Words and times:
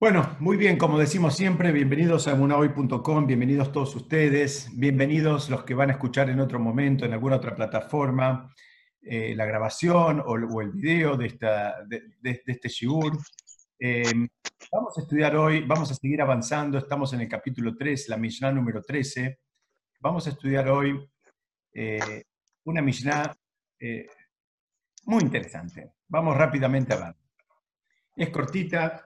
Bueno, 0.00 0.36
muy 0.38 0.56
bien, 0.56 0.78
como 0.78 0.96
decimos 0.96 1.34
siempre, 1.34 1.72
bienvenidos 1.72 2.28
a 2.28 2.36
munahoy.com, 2.36 3.26
bienvenidos 3.26 3.72
todos 3.72 3.96
ustedes, 3.96 4.70
bienvenidos 4.78 5.50
los 5.50 5.64
que 5.64 5.74
van 5.74 5.90
a 5.90 5.94
escuchar 5.94 6.30
en 6.30 6.38
otro 6.38 6.60
momento, 6.60 7.04
en 7.04 7.14
alguna 7.14 7.34
otra 7.34 7.56
plataforma, 7.56 8.54
eh, 9.02 9.34
la 9.34 9.44
grabación 9.44 10.22
o, 10.24 10.60
el 10.60 10.70
video 10.70 11.16
de, 11.16 11.26
esta, 11.26 11.82
de, 11.84 12.04
este 12.22 12.68
shiur. 12.68 13.18
Em, 13.76 14.28
vamos 14.70 14.96
a 14.96 15.00
estudiar 15.00 15.34
hoy, 15.34 15.64
vamos 15.66 15.90
a 15.90 15.96
seguir 15.96 16.22
avanzando, 16.22 16.78
estamos 16.78 17.12
en 17.14 17.22
el 17.22 17.28
capítulo 17.28 17.76
3, 17.76 18.08
la 18.08 18.18
Mishnah 18.18 18.52
número 18.52 18.80
13. 18.80 19.40
Vamos 19.98 20.28
a 20.28 20.30
estudiar 20.30 20.68
hoy 20.68 20.96
eh, 21.72 22.22
una 22.62 22.80
Mishnah 22.82 23.34
eh, 23.80 24.06
muy 25.06 25.24
interesante. 25.24 25.90
Vamos 26.06 26.36
rápidamente 26.36 26.94
a 26.94 26.98
ver. 26.98 27.16
Es 28.14 28.30
cortita. 28.30 29.04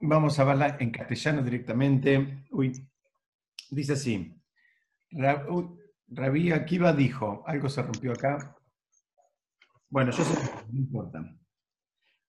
Vamos 0.00 0.38
a 0.38 0.44
verla 0.44 0.76
en 0.80 0.90
castellano 0.90 1.42
directamente. 1.42 2.44
Uy, 2.50 2.72
dice 3.70 3.94
así. 3.94 4.34
Rabí 6.08 6.52
Akiva 6.52 6.92
dijo, 6.92 7.42
algo 7.46 7.68
se 7.68 7.82
rompió 7.82 8.12
acá. 8.12 8.56
Bueno, 9.88 10.10
yo 10.10 10.24
sé, 10.24 10.34
no 10.70 10.78
importa. 10.78 11.24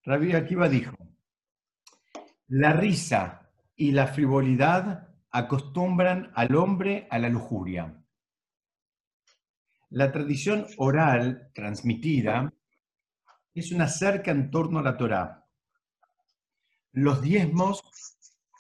Rabí 0.03 0.33
Akiva 0.33 0.69
dijo, 0.69 0.95
la 2.47 2.73
risa 2.73 3.49
y 3.75 3.91
la 3.91 4.07
frivolidad 4.07 5.09
acostumbran 5.31 6.31
al 6.35 6.55
hombre 6.55 7.07
a 7.09 7.17
la 7.19 7.29
lujuria. 7.29 8.01
La 9.89 10.11
tradición 10.11 10.67
oral 10.77 11.51
transmitida 11.53 12.53
es 13.53 13.71
una 13.71 13.87
cerca 13.87 14.31
en 14.31 14.51
torno 14.51 14.79
a 14.79 14.83
la 14.83 14.97
Torá 14.97 15.44
los 16.95 17.21
diezmos 17.21 17.81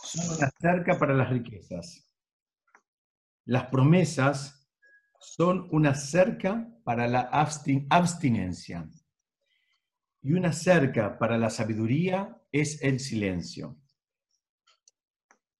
son 0.03 0.37
una 0.37 0.51
cerca 0.59 0.99
para 0.99 1.13
las 1.13 1.29
riquezas. 1.29 2.11
Las 3.45 3.67
promesas 3.67 4.69
son 5.19 5.67
una 5.71 5.95
cerca 5.95 6.67
para 6.83 7.07
la 7.07 7.21
abstinencia. 7.89 8.89
Y 10.21 10.33
una 10.33 10.51
cerca 10.51 11.17
para 11.17 11.37
la 11.37 11.49
sabiduría 11.49 12.41
es 12.51 12.81
el 12.81 12.99
silencio. 12.99 13.77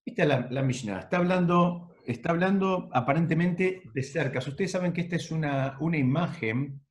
Esta 0.04 0.24
es 0.24 0.52
la, 0.52 0.62
Mishnah. 0.62 1.00
Está 1.00 1.18
hablando, 1.18 1.96
está 2.06 2.32
hablando 2.32 2.90
aparentemente 2.92 3.84
de 3.94 4.04
cercas. 4.04 4.48
Ustedes 4.48 4.72
saben 4.72 4.92
que 4.92 5.02
esta 5.02 5.16
es 5.16 5.32
una, 5.32 5.78
una 5.80 5.98
imagen 5.98 6.82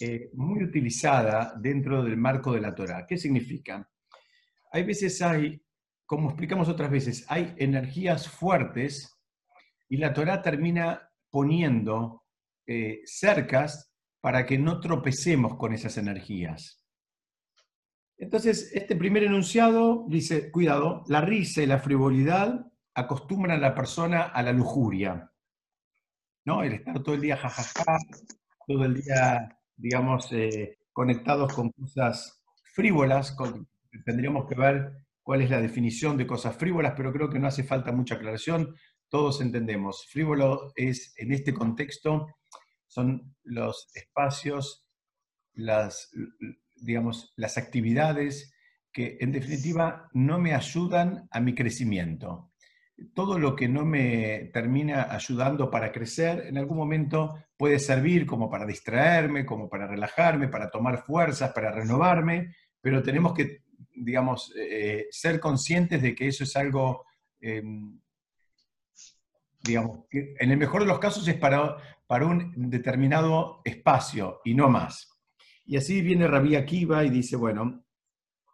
eh, 0.00 0.30
muy 0.34 0.62
utilizada 0.62 1.54
dentro 1.58 2.04
del 2.04 2.18
marco 2.18 2.52
de 2.52 2.60
la 2.60 2.74
Torah. 2.74 3.06
¿Qué 3.06 3.16
significa? 3.16 3.88
Hay 4.74 4.82
veces 4.82 5.22
hay, 5.22 5.62
como 6.04 6.30
explicamos 6.30 6.68
otras 6.68 6.90
veces, 6.90 7.24
hay 7.28 7.54
energías 7.58 8.28
fuertes 8.28 9.16
y 9.88 9.98
la 9.98 10.12
Torah 10.12 10.42
termina 10.42 11.12
poniendo 11.30 12.24
eh, 12.66 13.02
cercas 13.04 13.94
para 14.20 14.44
que 14.44 14.58
no 14.58 14.80
tropecemos 14.80 15.54
con 15.54 15.72
esas 15.72 15.96
energías. 15.96 16.84
Entonces, 18.18 18.72
este 18.74 18.96
primer 18.96 19.22
enunciado 19.22 20.06
dice, 20.08 20.50
cuidado, 20.50 21.04
la 21.06 21.20
risa 21.20 21.62
y 21.62 21.66
la 21.66 21.78
frivolidad 21.78 22.66
acostumbran 22.94 23.58
a 23.58 23.60
la 23.60 23.76
persona 23.76 24.22
a 24.22 24.42
la 24.42 24.52
lujuria, 24.52 25.30
¿no? 26.44 26.64
El 26.64 26.72
estar 26.72 27.00
todo 27.00 27.14
el 27.14 27.20
día 27.20 27.36
jajaja, 27.36 27.98
todo 28.66 28.84
el 28.84 28.94
día, 28.94 29.56
digamos, 29.76 30.32
eh, 30.32 30.78
conectados 30.92 31.52
con 31.52 31.70
cosas 31.70 32.42
frívolas, 32.72 33.30
con, 33.30 33.68
tendríamos 34.04 34.46
que 34.48 34.54
ver 34.54 34.92
cuál 35.22 35.42
es 35.42 35.50
la 35.50 35.60
definición 35.60 36.16
de 36.16 36.26
cosas 36.26 36.56
frívolas, 36.56 36.94
pero 36.96 37.12
creo 37.12 37.30
que 37.30 37.38
no 37.38 37.48
hace 37.48 37.64
falta 37.64 37.92
mucha 37.92 38.16
aclaración, 38.16 38.74
todos 39.08 39.40
entendemos. 39.40 40.06
Frívolo 40.10 40.72
es, 40.76 41.14
en 41.16 41.32
este 41.32 41.54
contexto, 41.54 42.28
son 42.86 43.34
los 43.42 43.88
espacios, 43.94 44.88
las, 45.54 46.10
digamos, 46.76 47.32
las 47.36 47.56
actividades 47.56 48.54
que 48.92 49.16
en 49.20 49.32
definitiva 49.32 50.08
no 50.12 50.38
me 50.38 50.54
ayudan 50.54 51.26
a 51.30 51.40
mi 51.40 51.54
crecimiento. 51.54 52.52
Todo 53.12 53.38
lo 53.38 53.56
que 53.56 53.68
no 53.68 53.84
me 53.84 54.50
termina 54.52 55.12
ayudando 55.12 55.70
para 55.70 55.90
crecer, 55.90 56.46
en 56.46 56.58
algún 56.58 56.76
momento 56.76 57.34
puede 57.56 57.80
servir 57.80 58.26
como 58.26 58.48
para 58.48 58.66
distraerme, 58.66 59.44
como 59.44 59.68
para 59.68 59.88
relajarme, 59.88 60.48
para 60.48 60.70
tomar 60.70 61.02
fuerzas, 61.02 61.52
para 61.52 61.72
renovarme, 61.72 62.54
pero 62.80 63.02
tenemos 63.02 63.32
que 63.32 63.63
digamos, 64.04 64.52
eh, 64.56 65.06
ser 65.10 65.40
conscientes 65.40 66.02
de 66.02 66.14
que 66.14 66.28
eso 66.28 66.44
es 66.44 66.54
algo, 66.56 67.04
em, 67.40 68.00
digamos, 69.62 70.06
que 70.10 70.34
en 70.38 70.50
el 70.50 70.56
mejor 70.56 70.82
de 70.82 70.88
los 70.88 70.98
casos 70.98 71.26
es 71.26 71.36
para, 71.36 71.76
para 72.06 72.26
un 72.26 72.52
determinado 72.70 73.60
espacio 73.64 74.40
y 74.44 74.54
no 74.54 74.68
más. 74.68 75.10
Y 75.64 75.76
así 75.76 76.02
viene 76.02 76.28
Rabí 76.28 76.56
Akiva 76.56 77.04
y 77.04 77.10
dice, 77.10 77.36
bueno, 77.36 77.84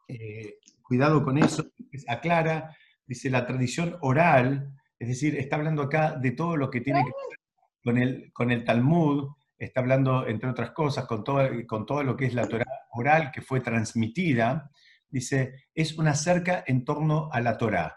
eh, 0.07 0.59
cuidado 0.83 1.23
con 1.23 1.39
eso, 1.39 1.67
aclara, 2.09 2.77
dice 3.07 3.31
la 3.31 3.47
tradición 3.47 3.97
oral, 4.01 4.73
es 4.99 5.09
decir, 5.09 5.37
está 5.37 5.57
hablando 5.57 5.83
acá 5.83 6.17
de 6.17 6.33
todo 6.33 6.57
lo 6.57 6.71
que 6.71 6.81
tiene 6.81 7.01
que 7.01 7.11
ver 7.11 7.39
con 7.83 7.99
el, 7.99 8.33
con 8.33 8.51
el 8.51 8.65
Talmud, 8.65 9.31
está 9.59 9.81
hablando, 9.81 10.27
entre 10.27 10.51
otras 10.51 10.71
cosas, 10.71 11.07
con 11.07 11.23
todo, 11.23 11.49
con 11.67 11.85
todo 11.87 12.03
lo 12.03 12.17
que 12.17 12.27
es 12.27 12.35
la 12.35 12.49
Torah 12.49 12.67
oral 12.93 13.31
que 13.31 13.43
fue 13.43 13.61
transmitida, 13.61 14.71
dice, 15.11 15.67
es 15.75 15.99
una 15.99 16.15
cerca 16.15 16.65
en 16.67 16.85
torno 16.85 17.29
a 17.33 17.41
la 17.41 17.59
Torá. 17.59 17.97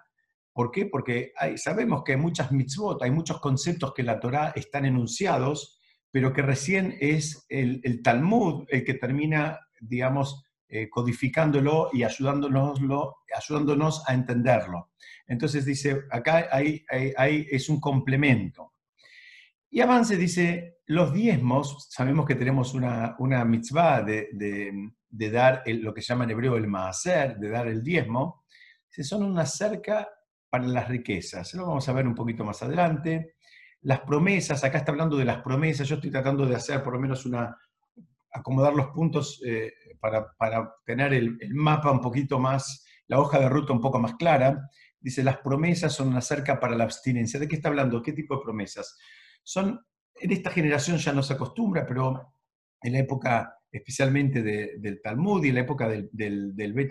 ¿Por 0.53 0.69
qué? 0.71 0.85
Porque 0.85 1.33
sabemos 1.55 2.03
que 2.03 2.13
hay 2.13 2.17
muchas 2.19 2.51
mitzvot, 2.51 3.01
hay 3.01 3.11
muchos 3.11 3.39
conceptos 3.39 3.93
que 3.93 4.03
la 4.03 4.19
Torá 4.19 4.53
están 4.55 4.85
enunciados, 4.85 5.79
pero 6.11 6.31
que 6.31 6.43
recién 6.43 6.95
es 6.99 7.45
el, 7.49 7.81
Talmud 8.03 8.65
el 8.69 8.83
que 8.83 8.93
termina, 8.93 9.59
digamos, 9.81 10.43
eh, 10.67 10.89
codificándolo 10.89 11.89
y 11.91 12.03
ayudándonos, 12.03 12.79
ayudándonos 13.35 14.03
a 14.07 14.13
entenderlo. 14.13 14.91
Entonces 15.25 15.65
dice, 15.65 16.03
acá 16.11 16.49
hay, 16.51 16.85
es 17.51 17.69
un 17.69 17.79
complemento. 17.79 18.72
Y 19.73 19.81
avance, 19.81 20.17
dice, 20.17 20.81
los 20.85 21.11
diezmos, 21.11 21.87
sabemos 21.89 22.27
que 22.27 22.35
tenemos 22.35 22.75
una, 22.75 23.15
una 23.17 23.43
mitzvah 23.43 24.03
de, 24.03 24.29
de 25.09 25.31
dar 25.31 25.63
lo 25.65 25.95
que 25.95 26.01
se 26.03 26.09
llama 26.09 26.25
en 26.25 26.29
hebreo 26.29 26.57
el 26.57 26.67
maaser, 26.67 27.37
de 27.37 27.49
dar 27.49 27.67
el 27.67 27.81
diezmo, 27.81 28.45
son 29.01 29.23
una 29.23 29.47
cerca 29.47 30.07
para 30.47 30.67
las 30.67 30.87
riquezas. 30.87 31.55
Lo 31.55 31.65
vamos 31.65 31.89
a 31.89 31.93
ver 31.93 32.05
un 32.05 32.13
poquito 32.13 32.45
más 32.45 32.61
adelante. 32.61 33.37
Las 33.81 34.01
promesas, 34.01 34.63
acá 34.63 34.77
está 34.77 34.91
hablando 34.91 35.17
de 35.17 35.25
las 35.25 35.41
promesas, 35.41 35.87
yo 35.87 35.95
estoy 35.95 36.11
tratando 36.11 36.45
de 36.45 36.55
hacer 36.55 36.83
por 36.83 36.93
lo 36.93 36.99
menos 36.99 37.25
una, 37.25 37.57
acomodar 38.31 38.75
los 38.75 38.89
puntos 38.89 39.41
eh, 39.43 39.73
para, 39.99 40.35
tener 40.85 41.15
el, 41.15 41.35
mapa 41.55 41.91
un 41.91 41.99
poquito 41.99 42.37
más, 42.37 42.85
la 43.07 43.19
hoja 43.19 43.39
de 43.39 43.49
ruta 43.49 43.73
un 43.73 43.81
poco 43.81 43.97
más 43.97 44.13
clara. 44.13 44.69
Dice, 44.99 45.23
las 45.23 45.37
promesas 45.37 45.93
son 45.93 46.09
una 46.09 46.21
cerca 46.21 46.59
para 46.59 46.75
la 46.75 46.83
abstinencia. 46.83 47.39
¿De 47.39 47.47
qué 47.47 47.55
está 47.55 47.69
hablando? 47.69 48.03
¿Qué 48.03 48.13
tipo 48.13 48.35
de 48.35 48.43
promesas? 48.43 48.99
Son, 49.43 49.85
en 50.15 50.31
esta 50.31 50.49
generación 50.49 50.97
ya 50.97 51.13
no 51.13 51.21
se 51.21 51.33
acostumbra, 51.33 51.85
pero 51.85 52.33
en 52.81 52.93
la 52.93 52.99
época 52.99 53.59
especialmente 53.73 54.43
del 54.43 55.01
Talmud 55.01 55.43
y 55.43 55.49
en 55.49 55.55
la 55.55 55.61
época 55.61 55.89
del, 55.89 56.07
del, 56.13 56.55
del 56.55 56.87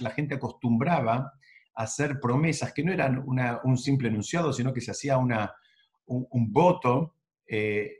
la 0.00 0.10
gente 0.10 0.34
acostumbraba 0.34 1.32
a 1.74 1.82
hacer 1.82 2.18
promesas 2.20 2.72
que 2.72 2.82
no 2.82 2.92
eran 2.92 3.22
un 3.26 3.78
simple 3.78 4.08
enunciado, 4.08 4.52
sino 4.52 4.74
que 4.74 4.80
se 4.80 4.90
hacía 4.90 5.18
un, 5.18 6.52
voto, 6.52 7.14
eh, 7.46 7.92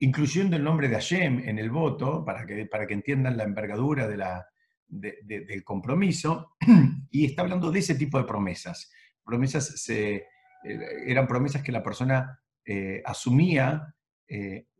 incluyendo 0.00 0.56
el 0.56 0.64
nombre 0.64 0.88
de 0.88 0.96
Hashem 0.96 1.48
en 1.48 1.60
el 1.60 1.70
voto, 1.70 2.24
para 2.24 2.44
que, 2.44 2.66
para 2.66 2.88
que 2.88 2.94
entiendan 2.94 3.36
la 3.36 3.44
envergadura 3.44 4.08
de 4.08 4.16
la, 4.16 4.48
del 4.88 5.62
compromiso, 5.62 6.56
y 7.10 7.24
está 7.24 7.42
hablando 7.42 7.70
de 7.70 7.78
ese 7.78 7.94
tipo 7.94 8.18
de 8.18 8.24
promesas. 8.24 8.90
Promesas 9.24 9.80
se, 9.80 10.14
eh, 10.16 10.78
eran 11.06 11.28
promesas 11.28 11.62
que 11.62 11.70
la 11.70 11.84
persona 11.84 12.40
eh, 12.70 13.02
asumía 13.04 13.94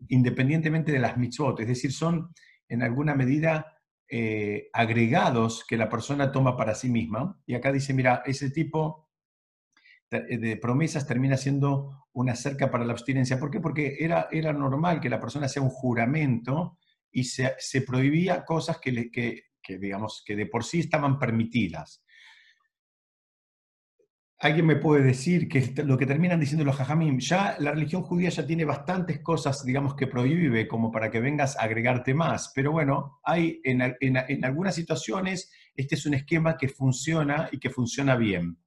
independientemente 0.06 0.92
de 0.92 1.00
las 1.00 1.16
mitzvot, 1.16 1.58
es 1.58 1.66
decir, 1.66 1.92
son 1.92 2.32
en 2.68 2.84
alguna 2.84 3.16
medida 3.16 3.80
eh, 4.08 4.68
agregados 4.72 5.64
que 5.68 5.76
la 5.76 5.88
persona 5.88 6.30
toma 6.30 6.56
para 6.56 6.76
sí 6.76 6.88
misma. 6.88 7.40
Y 7.46 7.54
acá 7.54 7.72
dice, 7.72 7.92
mira, 7.92 8.22
ese 8.26 8.50
tipo 8.50 9.08
de 10.08 10.56
promesas 10.56 11.06
termina 11.06 11.36
siendo 11.36 12.06
una 12.12 12.34
cerca 12.34 12.70
para 12.70 12.84
la 12.84 12.92
abstinencia. 12.92 13.38
¿Por 13.38 13.50
qué? 13.50 13.60
Porque 13.60 13.96
era, 14.00 14.28
era 14.30 14.52
normal 14.52 15.00
que 15.00 15.08
la 15.08 15.20
persona 15.20 15.48
sea 15.48 15.62
un 15.62 15.70
juramento 15.70 16.78
y 17.12 17.24
se, 17.24 17.54
prohibía 17.86 18.44
cosas 18.44 18.78
que, 18.78 19.10
que, 19.10 19.78
digamos, 19.78 20.22
que 20.24 20.36
de 20.36 20.46
por 20.46 20.64
sí 20.64 20.80
estaban 20.80 21.18
permitidas. 21.18 22.04
Alguien 24.40 24.66
me 24.66 24.76
puede 24.76 25.04
decir 25.04 25.48
que 25.48 25.74
lo 25.84 25.98
que 25.98 26.06
terminan 26.06 26.40
diciendo 26.40 26.64
los 26.64 26.76
jajamim, 26.76 27.18
ya 27.18 27.56
la 27.58 27.72
religión 27.72 28.02
judía 28.02 28.30
ya 28.30 28.46
tiene 28.46 28.64
bastantes 28.64 29.20
cosas, 29.20 29.64
digamos, 29.64 29.94
que 29.94 30.06
prohíbe 30.06 30.66
como 30.66 30.90
para 30.90 31.10
que 31.10 31.20
vengas 31.20 31.56
a 31.58 31.64
agregarte 31.64 32.14
más, 32.14 32.50
pero 32.54 32.72
bueno, 32.72 33.20
hay 33.22 33.60
en, 33.64 33.82
en 34.00 34.44
algunas 34.44 34.74
situaciones 34.74 35.52
este 35.76 35.94
es 35.94 36.06
un 36.06 36.14
esquema 36.14 36.56
que 36.56 36.68
funciona 36.68 37.48
y 37.52 37.58
que 37.58 37.70
funciona 37.70 38.16
bien. 38.16 38.58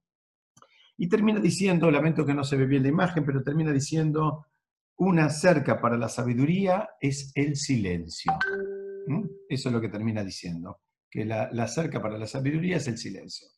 Y 0.96 1.08
termina 1.08 1.40
diciendo, 1.40 1.90
lamento 1.90 2.24
que 2.24 2.34
no 2.34 2.44
se 2.44 2.56
ve 2.56 2.66
bien 2.66 2.82
la 2.82 2.88
imagen, 2.88 3.24
pero 3.24 3.42
termina 3.42 3.72
diciendo, 3.72 4.46
una 4.96 5.28
cerca 5.28 5.80
para 5.80 5.96
la 5.96 6.08
sabiduría 6.08 6.90
es 7.00 7.32
el 7.34 7.56
silencio. 7.56 8.32
¿Mm? 9.08 9.24
Eso 9.48 9.68
es 9.68 9.72
lo 9.72 9.80
que 9.80 9.88
termina 9.88 10.22
diciendo, 10.22 10.80
que 11.10 11.24
la, 11.24 11.50
la 11.52 11.66
cerca 11.66 12.00
para 12.00 12.16
la 12.16 12.26
sabiduría 12.26 12.76
es 12.76 12.86
el 12.86 12.96
silencio. 12.96 13.48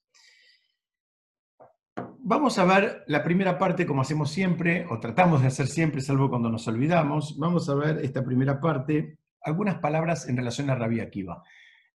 Vamos 2.28 2.58
a 2.58 2.64
ver 2.64 3.04
la 3.06 3.22
primera 3.22 3.56
parte 3.56 3.86
como 3.86 4.02
hacemos 4.02 4.32
siempre, 4.32 4.84
o 4.90 4.98
tratamos 4.98 5.42
de 5.42 5.46
hacer 5.46 5.68
siempre, 5.68 6.00
salvo 6.00 6.28
cuando 6.28 6.50
nos 6.50 6.66
olvidamos. 6.66 7.38
Vamos 7.38 7.68
a 7.68 7.76
ver 7.76 7.98
esta 8.04 8.24
primera 8.24 8.60
parte, 8.60 9.20
algunas 9.42 9.76
palabras 9.76 10.28
en 10.28 10.36
relación 10.36 10.68
a 10.68 10.74
Rabbi 10.74 10.98
Akiva. 10.98 11.44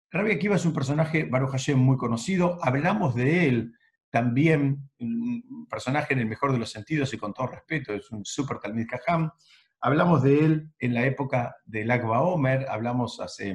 Rabbi 0.08 0.30
Akiva 0.30 0.54
es 0.54 0.64
un 0.64 0.72
personaje, 0.72 1.24
Baruch 1.24 1.50
Hashem, 1.50 1.76
muy 1.76 1.96
conocido. 1.96 2.60
Hablamos 2.62 3.16
de 3.16 3.48
él 3.48 3.74
también, 4.08 4.88
un 5.00 5.66
personaje 5.68 6.14
en 6.14 6.20
el 6.20 6.26
mejor 6.26 6.52
de 6.52 6.58
los 6.58 6.70
sentidos 6.70 7.12
y 7.12 7.18
con 7.18 7.34
todo 7.34 7.48
respeto, 7.48 7.92
es 7.92 8.08
un 8.12 8.24
super 8.24 8.60
Talmid 8.60 8.86
Kaham. 8.86 9.32
Hablamos 9.80 10.22
de 10.22 10.44
él 10.44 10.70
en 10.78 10.94
la 10.94 11.06
época 11.06 11.56
del 11.64 11.90
Agba 11.90 12.22
Omer, 12.22 12.68
hablamos 12.68 13.18
hace 13.18 13.50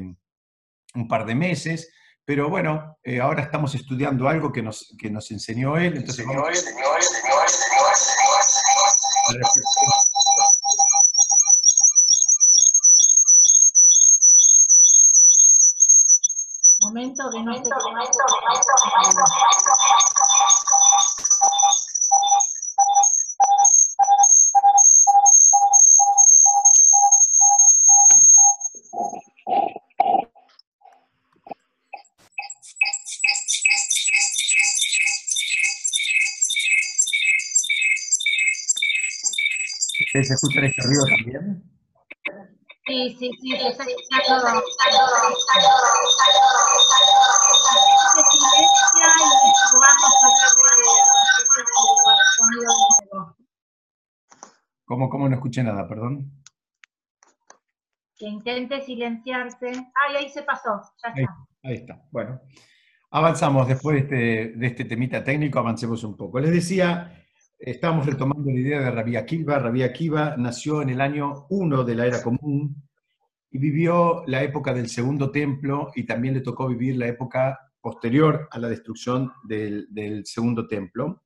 un 0.93 1.07
par 1.07 1.25
de 1.25 1.35
meses, 1.35 1.93
pero 2.25 2.49
bueno, 2.49 2.97
eh, 3.03 3.21
ahora 3.21 3.43
estamos 3.43 3.75
estudiando 3.75 4.27
algo 4.27 4.51
que 4.51 4.63
nos, 4.63 4.95
que 4.97 5.11
nos 5.11 5.29
enseñó 5.29 5.77
él. 5.77 5.97
Entonces, 5.97 6.25
vamos, 6.25 6.65
Momento 16.81 17.29
que 17.31 17.43
no 17.43 17.53
se 17.53 17.61
¿Se 40.23 40.33
escucha 40.33 40.61
este 40.61 40.81
ruido 40.83 41.05
también? 41.05 41.63
Sí, 42.87 43.15
sí, 43.17 43.31
sí, 43.41 43.51
se 43.51 43.67
está 43.69 43.83
escuchando. 43.83 44.61
¿Cómo, 54.85 55.09
¿Cómo 55.09 55.27
no 55.27 55.35
escuché 55.35 55.63
nada, 55.63 55.87
perdón? 55.87 56.31
Que 58.17 58.27
intente 58.27 58.81
silenciarse. 58.81 59.67
Ay, 59.71 60.15
ahí 60.17 60.29
se 60.29 60.43
pasó, 60.43 60.81
ya 61.03 61.09
Ahí, 61.13 61.23
está. 61.23 61.35
ahí 61.63 61.73
está. 61.75 62.01
Bueno, 62.11 62.39
avanzamos 63.11 63.67
después 63.67 63.95
de 63.95 64.01
este, 64.01 64.57
de 64.57 64.67
este 64.67 64.85
temita 64.85 65.23
técnico, 65.23 65.59
avancemos 65.59 66.03
un 66.03 66.15
poco. 66.15 66.39
Les 66.39 66.51
decía, 66.51 67.24
estábamos 67.59 68.05
retomando 68.05 68.51
la 68.51 68.59
idea 68.59 68.81
de 68.81 68.91
Rabbi 68.91 69.15
Akiva. 69.15 69.59
Rabbi 69.59 69.83
Akiva 69.83 70.35
nació 70.37 70.81
en 70.81 70.89
el 70.89 71.01
año 71.01 71.45
1 71.49 71.83
de 71.83 71.95
la 71.95 72.05
era 72.05 72.21
común 72.21 72.83
y 73.51 73.57
vivió 73.57 74.23
la 74.27 74.43
época 74.43 74.73
del 74.73 74.89
segundo 74.89 75.31
templo 75.31 75.91
y 75.95 76.05
también 76.05 76.33
le 76.33 76.41
tocó 76.41 76.67
vivir 76.67 76.97
la 76.97 77.07
época 77.07 77.59
posterior 77.79 78.47
a 78.51 78.59
la 78.59 78.67
destrucción 78.67 79.31
del, 79.43 79.87
del 79.89 80.25
segundo 80.25 80.67
templo. 80.67 81.23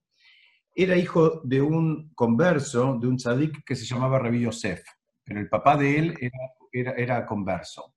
Era 0.75 0.95
hijo 0.95 1.41
de 1.43 1.61
un 1.61 2.13
converso, 2.13 2.97
de 2.99 3.07
un 3.07 3.17
tzadik 3.17 3.63
que 3.65 3.75
se 3.75 3.85
llamaba 3.85 4.19
Rabbi 4.19 4.41
Yosef, 4.41 4.83
pero 5.23 5.39
el 5.39 5.49
papá 5.49 5.75
de 5.77 5.97
él 5.97 6.17
era, 6.19 6.37
era, 6.71 6.91
era 6.91 7.25
converso. 7.25 7.95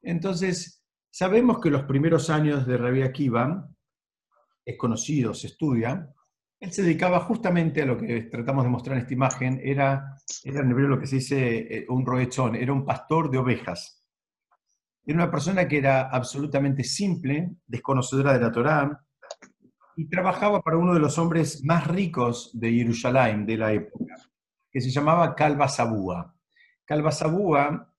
Entonces, 0.00 0.84
sabemos 1.10 1.60
que 1.60 1.70
los 1.70 1.82
primeros 1.82 2.30
años 2.30 2.66
de 2.66 2.76
Rabbi 2.76 3.02
Akiva, 3.02 3.68
es 4.64 4.76
conocido, 4.76 5.32
se 5.32 5.46
estudia, 5.46 6.14
él 6.60 6.72
se 6.72 6.82
dedicaba 6.82 7.20
justamente 7.20 7.82
a 7.82 7.86
lo 7.86 7.96
que 7.96 8.22
tratamos 8.22 8.64
de 8.64 8.70
mostrar 8.70 8.96
en 8.96 9.02
esta 9.02 9.14
imagen, 9.14 9.60
era, 9.62 10.16
era 10.42 10.60
en 10.60 10.70
hebreo 10.70 10.88
lo 10.88 10.98
que 10.98 11.06
se 11.06 11.16
dice 11.16 11.56
eh, 11.58 11.86
un 11.88 12.04
roechón, 12.04 12.56
era 12.56 12.72
un 12.72 12.84
pastor 12.84 13.30
de 13.30 13.38
ovejas. 13.38 14.04
Era 15.06 15.16
una 15.16 15.30
persona 15.30 15.68
que 15.68 15.78
era 15.78 16.08
absolutamente 16.08 16.82
simple, 16.82 17.52
desconocedora 17.66 18.32
de 18.32 18.40
la 18.40 18.52
Torá, 18.52 19.04
y 19.96 20.08
trabajaba 20.08 20.60
para 20.60 20.76
uno 20.76 20.94
de 20.94 21.00
los 21.00 21.16
hombres 21.18 21.64
más 21.64 21.86
ricos 21.86 22.50
de 22.54 22.72
Jerusalén 22.72 23.46
de 23.46 23.56
la 23.56 23.72
época, 23.72 24.16
que 24.70 24.80
se 24.80 24.90
llamaba 24.90 25.34
Calva 25.34 25.68
Sabúa. 25.68 26.34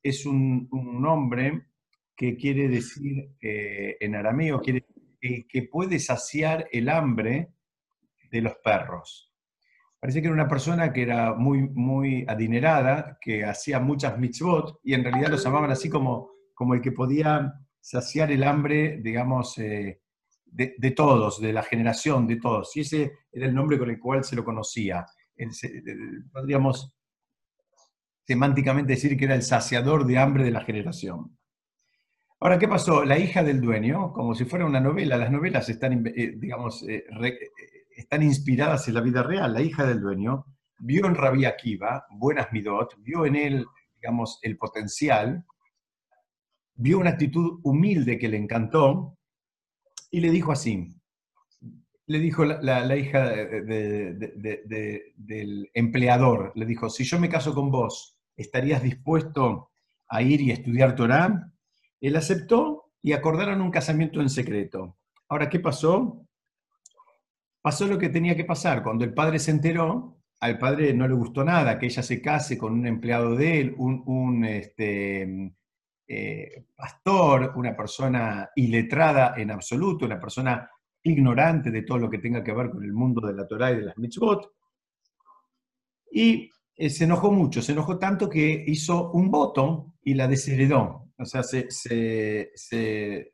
Es 0.02 0.26
un, 0.26 0.70
nombre 0.72 1.68
que 2.16 2.36
quiere 2.36 2.68
decir 2.68 3.36
eh, 3.42 3.98
en 4.00 4.16
arameo, 4.16 4.62
que 4.62 5.70
puede 5.72 6.00
saciar 6.00 6.68
el 6.72 6.90
hambre 6.90 7.54
de 8.30 8.42
los 8.42 8.56
perros. 8.64 9.31
Parece 10.00 10.22
que 10.22 10.28
era 10.28 10.34
una 10.34 10.48
persona 10.48 10.94
que 10.94 11.02
era 11.02 11.34
muy, 11.34 11.62
muy 11.62 12.26
adinerada, 12.28 13.18
que 13.20 13.44
hacía 13.44 13.80
muchas 13.80 14.18
mitzvot, 14.18 14.80
y 14.84 14.94
en 14.94 15.04
realidad 15.04 15.30
lo 15.30 15.38
llamaban 15.38 15.72
así 15.72 15.90
como, 15.90 16.30
como 16.54 16.74
el 16.74 16.81
que 16.81 16.94
podía 16.94 17.54
saciar 17.81 18.31
el 18.31 18.44
hambre, 18.44 19.00
digamos, 19.02 19.58
eh, 19.58 20.02
de, 20.46 20.92
todos, 20.92 21.42
de 21.42 21.54
la 21.54 21.64
generación, 21.64 22.28
de 22.28 22.38
todos. 22.38 22.76
Y 22.76 22.81
ese 22.81 23.12
era 23.31 23.46
el 23.46 23.54
nombre 23.54 23.78
con 23.78 23.90
el 23.90 24.00
cual 24.00 24.24
se 24.24 24.36
lo 24.36 24.44
conocía. 24.44 25.06
El, 25.36 25.50
podríamos 26.32 26.96
semánticamente 28.25 28.94
decir 28.94 29.18
que 29.18 29.25
era 29.25 29.36
el 29.36 29.44
saciador 29.44 30.06
de 30.06 30.18
hambre 30.18 30.44
de 30.44 30.52
la 30.52 30.62
generación. 30.62 31.38
Ahora, 32.40 32.58
¿qué 32.58 32.68
pasó? 32.68 33.04
La 33.04 33.18
hija 33.18 33.44
del 33.44 33.60
dueño, 33.60 34.14
como 34.14 34.34
si 34.34 34.46
fuera 34.46 34.66
una 34.66 34.80
novela, 34.80 35.18
las 35.18 35.32
novelas 35.32 35.68
están, 35.68 36.06
eh, 36.08 36.34
digamos, 36.38 36.88
eh, 36.88 37.04
re, 37.10 37.38
están 38.00 38.24
inspiradas 38.24 38.88
en 38.88 38.94
la 38.94 39.01
vida 39.01 39.24
real. 39.24 39.54
La 39.54 39.62
hija 39.62 39.86
del 39.86 40.01
dueño 40.01 40.46
vio 40.80 41.06
en 41.06 41.16
Rabí 41.16 41.46
Akiva 41.46 42.06
buenas 42.10 42.51
midot, 42.51 42.96
vio 43.00 43.25
en 43.25 43.36
él, 43.36 43.66
digamos, 43.96 44.40
el 44.42 44.57
potencial, 44.57 45.46
vio 46.75 47.00
una 47.00 47.12
actitud 47.12 47.60
humilde 47.63 48.18
que 48.18 48.30
le 48.30 48.38
encantó 48.38 49.18
y 50.10 50.22
le 50.22 50.31
dijo 50.31 50.54
así, 50.54 50.88
le 52.07 52.19
dijo 52.19 52.46
la, 52.46 52.62
la, 52.62 52.96
hija 52.96 53.30
de, 53.30 53.62
de, 53.63 54.63
de, 54.65 55.13
del 55.15 55.70
empleador, 55.74 56.53
le 56.56 56.65
dijo, 56.65 56.89
si 56.89 57.03
yo 57.03 57.20
me 57.20 57.29
caso 57.29 57.53
con 57.53 57.70
vos, 57.70 58.18
¿estarías 58.36 58.82
dispuesto 58.82 59.72
a 60.08 60.22
ir 60.22 60.41
y 60.41 60.51
estudiar 60.51 60.96
Torah? 60.96 61.51
Él 62.00 62.15
aceptó 62.15 62.91
y 63.01 63.12
acordaron 63.12 63.62
un 63.62 63.72
casamiento 63.72 64.22
en 64.22 64.29
secreto. 64.29 64.98
Ahora, 65.27 65.50
¿qué 65.50 65.60
pasó? 65.60 66.25
Pasó 67.62 67.88
lo 67.88 67.98
que 67.98 68.10
tenía 68.10 68.36
que 68.36 68.46
pasar. 68.46 68.84
Cuando 68.84 69.04
el 69.04 69.13
padre 69.13 69.39
se 69.39 69.51
enteró, 69.51 70.20
al 70.39 70.58
padre 70.58 70.94
no 70.94 71.08
le 71.08 71.13
gustó 71.13 71.44
nada 71.44 71.78
que 71.78 71.88
ella 71.88 72.04
se 72.04 72.22
case 72.22 72.58
con 72.58 72.74
un 72.74 72.88
empleado 72.88 73.36
de 73.36 73.60
él, 73.60 73.75
un, 73.78 74.46
este, 74.46 75.54
eh, 76.08 76.66
pastor, 76.75 77.54
una 77.56 77.75
persona 77.75 78.50
iletrada 78.56 79.34
en 79.38 79.51
absoluto, 79.51 80.06
una 80.06 80.20
persona 80.20 80.70
ignorante 81.04 81.72
de 81.72 81.84
todo 81.84 81.98
lo 81.98 82.10
que 82.10 82.20
tenga 82.20 82.44
que 82.44 82.54
ver 82.54 82.70
con 82.70 82.84
el 82.84 82.94
mundo 82.94 83.25
de 83.25 83.34
la 83.34 83.48
Torah 83.48 83.72
y 83.72 83.78
de 83.78 83.82
las 83.84 83.98
mitzvot. 83.98 84.51
Y 86.12 86.50
eh, 86.75 86.89
se 86.89 87.04
enojó 87.04 87.32
mucho, 87.32 87.62
se 87.62 87.74
enojó 87.74 88.00
tanto 88.00 88.30
que 88.30 88.63
hizo 88.68 89.12
un 89.12 89.30
voto 89.30 89.96
y 90.01 90.13
la 90.13 90.28
desheredó. 90.28 91.10
O 91.18 91.25
sea, 91.25 91.44
se, 91.44 91.70
se, 91.70 92.51
se 92.56 93.34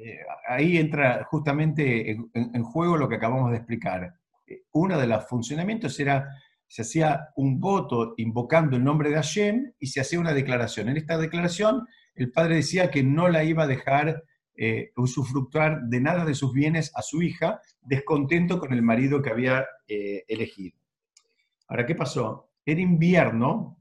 eh, 0.00 0.20
ahí 0.46 0.78
entra 0.78 1.24
justamente 1.24 2.12
en, 2.12 2.62
juego 2.62 2.96
lo 2.96 3.08
que 3.08 3.16
acabamos 3.16 3.50
de 3.50 3.56
explicar. 3.56 4.14
Eh, 4.46 4.62
uno 4.72 4.96
de 4.96 5.08
los 5.08 5.26
funcionamientos 5.26 5.98
era, 5.98 6.28
se 6.68 6.82
hacía 6.82 7.30
un 7.34 7.58
voto 7.58 8.14
invocando 8.16 8.76
el 8.76 8.84
nombre 8.84 9.10
de 9.10 9.16
Hashem 9.16 9.72
y 9.80 9.88
se 9.88 10.00
hacía 10.00 10.20
una 10.20 10.34
declaración. 10.34 10.88
En 10.88 10.98
esta 10.98 11.18
declaración 11.18 11.84
el 12.14 12.30
padre 12.30 12.56
decía 12.56 12.92
que 12.92 13.02
no 13.02 13.28
la 13.28 13.42
iba 13.42 13.64
a 13.64 13.66
dejar 13.66 14.22
eh, 14.54 14.92
usufructuar 14.96 15.82
de 15.82 16.00
nada 16.00 16.24
de 16.24 16.34
sus 16.34 16.52
bienes 16.52 16.92
a 16.94 17.02
su 17.02 17.20
hija, 17.20 17.60
descontento 17.80 18.60
con 18.60 18.72
el 18.72 18.82
marido 18.82 19.20
que 19.20 19.30
había 19.30 19.66
elegido. 19.88 20.78
Ahora, 21.66 21.86
¿qué 21.86 21.94
pasó? 21.94 22.50
Era 22.64 22.80
invierno, 22.80 23.77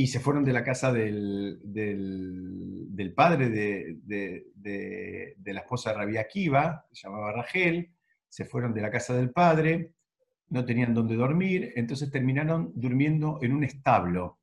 y 0.00 0.06
se 0.06 0.18
fueron 0.18 0.42
de 0.46 0.54
la 0.54 0.64
casa 0.64 0.90
del, 0.94 1.60
del, 1.62 3.12
padre 3.14 3.50
de, 3.50 3.98
de, 4.02 5.52
la 5.52 5.60
esposa 5.60 5.90
de 5.90 5.96
Rabia 5.98 6.22
Akiva, 6.22 6.86
se 6.90 7.06
llamaba 7.06 7.32
Rachel, 7.32 7.92
se 8.26 8.46
fueron 8.46 8.72
de 8.72 8.80
la 8.80 8.90
casa 8.90 9.12
del 9.12 9.30
padre, 9.30 9.92
no 10.48 10.64
tenían 10.64 10.94
dónde 10.94 11.16
dormir, 11.16 11.74
entonces 11.76 12.10
terminaron 12.10 12.72
durmiendo 12.74 13.40
en 13.42 13.52
un 13.52 13.62
establo. 13.62 14.38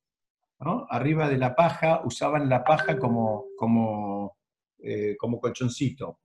Arriba 0.60 1.28
de 1.28 1.40
la 1.40 1.56
paja 1.56 2.02
usaban 2.06 2.50
la 2.50 2.64
paja 2.64 3.00
como, 3.00 3.46
como, 3.58 4.38
eh, 4.78 5.16
como 5.18 5.40
colchoncito. 5.40 6.20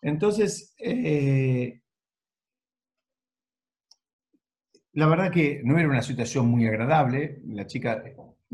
Entonces, 0.00 0.76
eh, 0.78 1.80
la 4.92 5.08
verdad 5.08 5.32
que 5.32 5.60
no 5.64 5.76
era 5.76 5.88
una 5.88 6.02
situación 6.02 6.46
muy 6.46 6.68
agradable. 6.68 7.40
La 7.46 7.66
chica, 7.66 8.00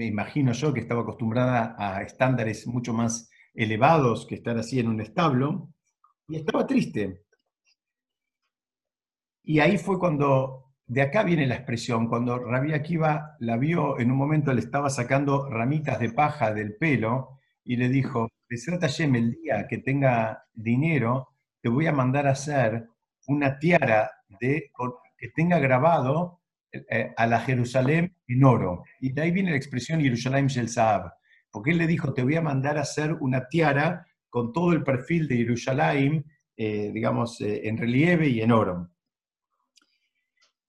me 0.01 0.07
imagino 0.07 0.53
yo, 0.53 0.73
que 0.73 0.81
estaba 0.81 1.03
acostumbrada 1.03 1.77
a 1.79 2.01
estándares 2.01 2.67
mucho 2.67 2.95
más 2.95 3.31
elevados 3.53 4.27
que 4.27 4.35
estar 4.35 4.57
así 4.57 4.81
en 4.81 4.89
un 4.89 4.99
establo, 4.99 5.75
y 6.27 6.37
estaba 6.37 6.67
triste. 6.67 7.27
Y 9.43 9.61
ahí 9.61 9.77
fue 9.77 9.99
cuando, 9.99 10.73
de 10.87 11.03
acá 11.03 11.23
viene 11.23 11.47
la 11.47 11.57
expresión, 11.57 12.09
cuando 12.09 12.39
Rabia 12.39 12.77
Akiva 12.77 13.37
la 13.41 13.59
vio, 13.59 14.01
en 14.01 14.11
un 14.11 14.17
momento 14.17 14.55
le 14.55 14.61
estaba 14.61 14.89
sacando 14.89 15.51
ramitas 15.51 16.01
de 16.01 16.15
paja 16.15 16.55
del 16.55 16.77
pelo 16.77 17.39
y 17.63 17.77
le 17.77 17.91
dijo, 17.91 18.31
Yem, 18.49 19.17
el 19.17 19.33
día 19.33 19.69
que 19.69 19.79
tenga 19.79 20.47
dinero, 20.55 21.35
te 21.61 21.69
voy 21.69 21.89
a 21.89 21.93
mandar 21.93 22.27
a 22.27 22.31
hacer 22.31 22.89
una 23.27 23.59
tiara 23.59 24.11
de, 24.41 24.71
que 25.19 25.29
tenga 25.29 25.59
grabado 25.59 26.40
a 27.17 27.27
la 27.27 27.41
Jerusalén 27.41 28.15
en 28.29 28.45
oro. 28.45 28.85
Y 29.01 29.13
de 29.13 29.23
ahí 29.23 29.31
viene 29.31 29.51
la 29.51 29.57
expresión 29.57 30.01
Jerusalén 30.01 30.47
Shel 30.47 30.69
Saab, 30.69 31.13
porque 31.51 31.73
él 31.73 31.79
le 31.79 31.87
dijo, 31.87 32.13
te 32.13 32.23
voy 32.23 32.37
a 32.37 32.43
mandar 32.43 32.79
a 32.79 32.83
hacer 32.83 33.15
una 33.15 33.49
tiara 33.49 34.07
con 34.29 34.53
todo 34.53 34.73
el 34.73 34.83
perfil 34.83 35.27
de 35.27 35.37
Jerusalén, 35.39 36.25
eh, 36.57 36.91
digamos, 36.93 37.41
eh, 37.41 37.69
en 37.69 37.77
relieve 37.77 38.29
y 38.29 38.41
en 38.41 38.53
oro. 38.53 38.91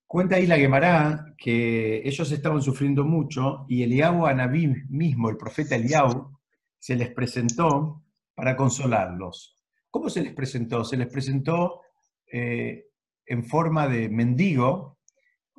Cuenta 0.08 0.36
ahí 0.36 0.46
la 0.46 0.58
Gemara 0.58 1.34
que 1.38 2.02
ellos 2.06 2.30
estaban 2.32 2.62
sufriendo 2.62 3.06
mucho 3.06 3.66
y 3.70 3.84
Eliahu 3.84 4.26
Anabí 4.26 4.68
mismo, 4.90 5.30
el 5.30 5.38
profeta 5.38 5.76
Eliahu, 5.76 6.38
se 6.78 6.96
les 6.96 7.14
presentó 7.14 8.04
para 8.36 8.58
consolarlos. 8.58 9.56
¿Cómo 9.90 10.10
se 10.10 10.24
les 10.24 10.34
presentó? 10.34 10.84
Se 10.84 10.98
les 10.98 11.08
presentó 11.08 11.82
eh, 12.30 12.88
en 13.26 13.46
forma 13.46 13.88
de 13.88 14.10
mendigo, 14.10 14.98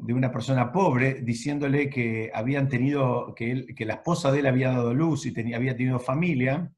de 0.03 0.15
una 0.15 0.33
persona 0.33 0.73
pobre, 0.73 1.21
diciéndole 1.23 1.89
que 1.89 2.31
habían 2.35 2.69
tenido, 2.69 3.35
que, 3.37 3.67
que 3.77 3.85
la 3.85 3.95
esposa 3.95 4.33
de 4.33 4.41
él 4.41 4.47
había 4.47 4.73
dado 4.73 4.93
luz 4.93 5.27
y 5.27 5.33
tenía, 5.33 5.57
había 5.57 5.77
tenido 5.77 6.01
familia, 6.01 6.73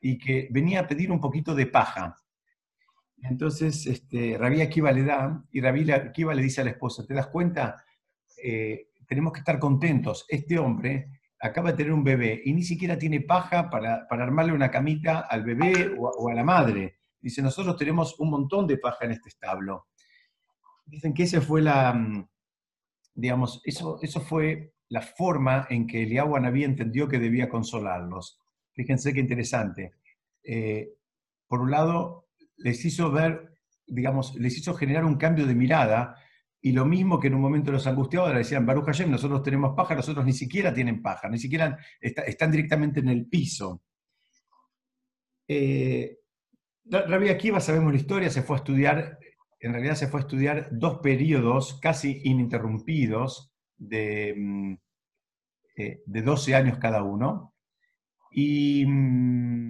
y 0.00 0.18
que 0.18 0.48
venía 0.50 0.80
a 0.80 0.86
pedir 0.88 1.12
un 1.12 1.20
poquito 1.20 1.54
de 1.54 1.66
paja. 1.66 2.16
Entonces, 3.22 3.86
este, 3.86 4.36
Rabí 4.36 4.60
Akiva 4.60 4.90
le 4.90 5.04
da, 5.04 5.44
y 5.52 5.60
Rabí 5.60 5.88
Akiva 5.90 6.34
le 6.34 6.42
dice 6.42 6.60
a 6.60 6.64
la 6.64 6.70
esposa, 6.70 7.06
¿te 7.06 7.14
das 7.14 7.28
cuenta? 7.28 7.84
Eh, 8.42 8.88
tenemos 9.06 9.32
que 9.32 9.40
estar 9.40 9.58
contentos. 9.60 10.26
Este 10.28 10.58
hombre 10.58 11.20
acaba 11.40 11.70
de 11.70 11.76
tener 11.76 11.92
un 11.92 12.02
bebé 12.02 12.42
y 12.44 12.52
ni 12.52 12.64
siquiera 12.64 12.98
tiene 12.98 13.20
paja 13.20 13.70
para, 13.70 14.06
armarle 14.10 14.52
una 14.52 14.70
camita 14.70 15.20
al 15.20 15.44
bebé 15.44 15.94
o 15.96 16.28
a, 16.28 16.34
la 16.34 16.42
madre. 16.42 16.98
Dice, 17.20 17.40
nosotros 17.40 17.76
tenemos 17.76 18.18
un 18.18 18.30
montón 18.30 18.66
de 18.66 18.78
paja 18.78 19.04
en 19.04 19.12
este 19.12 19.28
establo. 19.28 19.86
Dicen 20.84 21.14
que 21.14 21.24
esa 21.24 21.40
fue 21.40 21.62
la, 21.62 21.92
mm, 21.92 22.28
digamos, 23.18 23.60
eso, 23.64 23.98
eso 24.00 24.20
fue 24.20 24.74
la 24.88 25.02
forma 25.02 25.66
en 25.70 25.88
que 25.88 26.04
Eliyahu 26.04 26.36
Anabí 26.36 26.62
entendió 26.62 27.08
que 27.08 27.18
debía 27.18 27.48
consolarlos. 27.48 28.40
Fíjense 28.72 29.12
qué 29.12 29.18
interesante. 29.18 29.94
Eh, 30.44 30.90
por 31.48 31.60
un 31.60 31.72
lado, 31.72 32.28
les 32.58 32.84
hizo 32.84 33.10
ver, 33.10 33.54
digamos, 33.88 34.36
les 34.36 34.56
hizo 34.56 34.72
generar 34.74 35.04
un 35.04 35.16
cambio 35.16 35.46
de 35.46 35.56
mirada, 35.56 36.16
y 36.60 36.70
lo 36.72 36.84
mismo 36.84 37.18
que 37.18 37.26
en 37.26 37.34
un 37.34 37.40
momento 37.40 37.72
los 37.72 37.88
angustiados 37.88 38.30
le 38.30 38.38
decían, 38.38 38.64
Baruch 38.64 38.86
Hashem, 38.86 39.10
nosotros 39.10 39.42
tenemos 39.42 39.74
paja, 39.76 39.96
nosotros 39.96 40.24
ni 40.24 40.32
siquiera 40.32 40.72
tienen 40.72 41.02
paja, 41.02 41.28
ni 41.28 41.38
siquiera 41.38 41.76
están 42.00 42.50
directamente 42.52 43.00
en 43.00 43.08
el 43.08 43.26
piso. 43.26 43.82
Eh, 45.48 46.18
Rabbi 46.84 47.30
Akiva, 47.30 47.58
sabemos 47.58 47.92
la 47.92 47.98
historia, 47.98 48.30
se 48.30 48.42
fue 48.42 48.56
a 48.56 48.58
estudiar, 48.58 49.18
en 49.60 49.72
realidad 49.72 49.94
se 49.94 50.08
fue 50.08 50.20
a 50.20 50.22
estudiar 50.22 50.68
dos 50.72 50.98
periodos 50.98 51.78
casi 51.80 52.20
ininterrumpidos 52.24 53.52
de, 53.76 54.34
mm, 54.36 54.74
eh, 55.76 56.02
de 56.06 56.22
12 56.22 56.54
años 56.54 56.78
cada 56.78 57.02
uno. 57.02 57.54
Y 58.30 58.84
mm, 58.86 59.68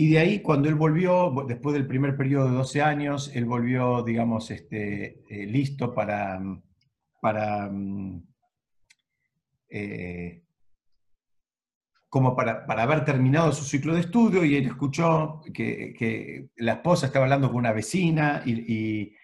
Y 0.00 0.10
de 0.10 0.20
ahí, 0.20 0.42
cuando 0.42 0.68
él 0.68 0.76
volvió, 0.76 1.34
después 1.48 1.74
del 1.74 1.88
primer 1.88 2.16
periodo 2.16 2.48
de 2.48 2.54
12 2.54 2.82
años, 2.82 3.32
él 3.34 3.46
volvió, 3.46 4.04
digamos, 4.04 4.48
este, 4.52 5.24
eh, 5.28 5.44
listo 5.44 5.92
para, 5.92 6.40
para 7.20 7.68
mm, 7.68 8.22
eh, 9.70 10.44
como 12.08 12.34
para, 12.34 12.64
haber 12.66 13.04
terminado 13.04 13.52
su 13.52 13.64
ciclo 13.64 13.94
de 13.94 14.00
estudio 14.00 14.44
y 14.44 14.56
él 14.56 14.66
escuchó 14.66 15.42
que, 15.52 16.48
la 16.56 16.74
esposa 16.74 17.06
estaba 17.06 17.26
hablando 17.26 17.48
con 17.48 17.56
una 17.56 17.72
vecina 17.72 18.42
y, 18.46 19.14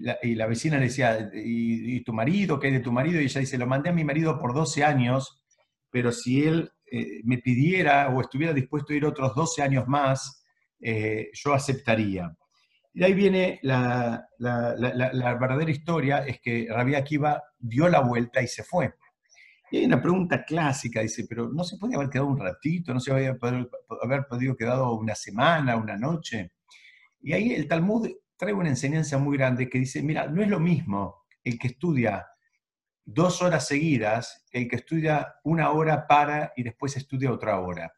la, 0.00 0.46
vecina 0.46 0.78
le 0.78 0.84
decía, 0.84 1.30
¿Y, 1.34 2.02
tu 2.04 2.12
marido? 2.12 2.58
¿Qué 2.58 2.68
hay 2.68 2.74
de 2.74 2.80
tu 2.80 2.92
marido? 2.92 3.20
Y 3.20 3.24
ella 3.24 3.40
dice, 3.40 3.58
lo 3.58 3.66
mandé 3.66 3.90
a 3.90 3.94
mi 3.94 4.04
marido 4.04 4.38
por 4.38 4.54
12 4.54 4.84
años, 4.84 5.44
pero 5.90 6.12
si 6.12 6.44
él 6.44 6.70
eh, 6.90 7.20
me 7.24 7.38
pidiera 7.38 8.08
o 8.08 8.20
estuviera 8.20 8.52
dispuesto 8.52 8.92
a 8.92 8.96
ir 8.96 9.04
otros 9.04 9.34
12 9.34 9.62
años 9.62 9.86
más, 9.86 10.44
eh, 10.80 11.30
yo 11.32 11.54
aceptaría. 11.54 12.34
Y 12.94 13.04
ahí 13.04 13.14
viene 13.14 13.58
la, 13.62 14.26
verdadera 14.38 15.70
historia, 15.70 16.18
es 16.26 16.40
que 16.40 16.66
Rabia 16.68 16.98
Akiva 16.98 17.42
dio 17.58 17.88
la 17.88 18.00
vuelta 18.00 18.42
y 18.42 18.46
se 18.46 18.62
fue. 18.62 18.92
Y 19.72 19.78
hay 19.78 19.86
una 19.86 20.02
pregunta 20.02 20.44
clásica, 20.44 21.00
dice, 21.00 21.24
pero 21.26 21.48
¿no 21.48 21.64
se 21.64 21.78
podía 21.78 21.96
haber 21.96 22.10
quedado 22.10 22.28
un 22.28 22.38
ratito? 22.38 22.92
¿No 22.92 23.00
se 23.00 23.10
podía 23.10 23.38
haber 24.02 24.26
podido 24.28 24.54
quedado 24.54 24.92
una 24.92 25.14
semana, 25.14 25.76
una 25.76 25.96
noche? 25.96 26.52
Y 27.22 27.32
ahí 27.32 27.54
el 27.54 27.66
Talmud 27.66 28.06
trae 28.36 28.52
una 28.52 28.68
enseñanza 28.68 29.16
muy 29.16 29.38
grande 29.38 29.70
que 29.70 29.78
dice, 29.78 30.02
mira, 30.02 30.26
no 30.26 30.42
es 30.42 30.48
lo 30.50 30.60
mismo 30.60 31.24
el 31.42 31.58
que 31.58 31.68
estudia 31.68 32.26
dos 33.02 33.40
horas 33.40 33.66
seguidas 33.66 34.44
el 34.52 34.68
que 34.68 34.76
estudia 34.76 35.36
una 35.42 35.70
hora 35.70 36.06
para 36.06 36.52
y 36.54 36.64
después 36.64 36.94
estudia 36.98 37.32
otra 37.32 37.58
hora. 37.58 37.94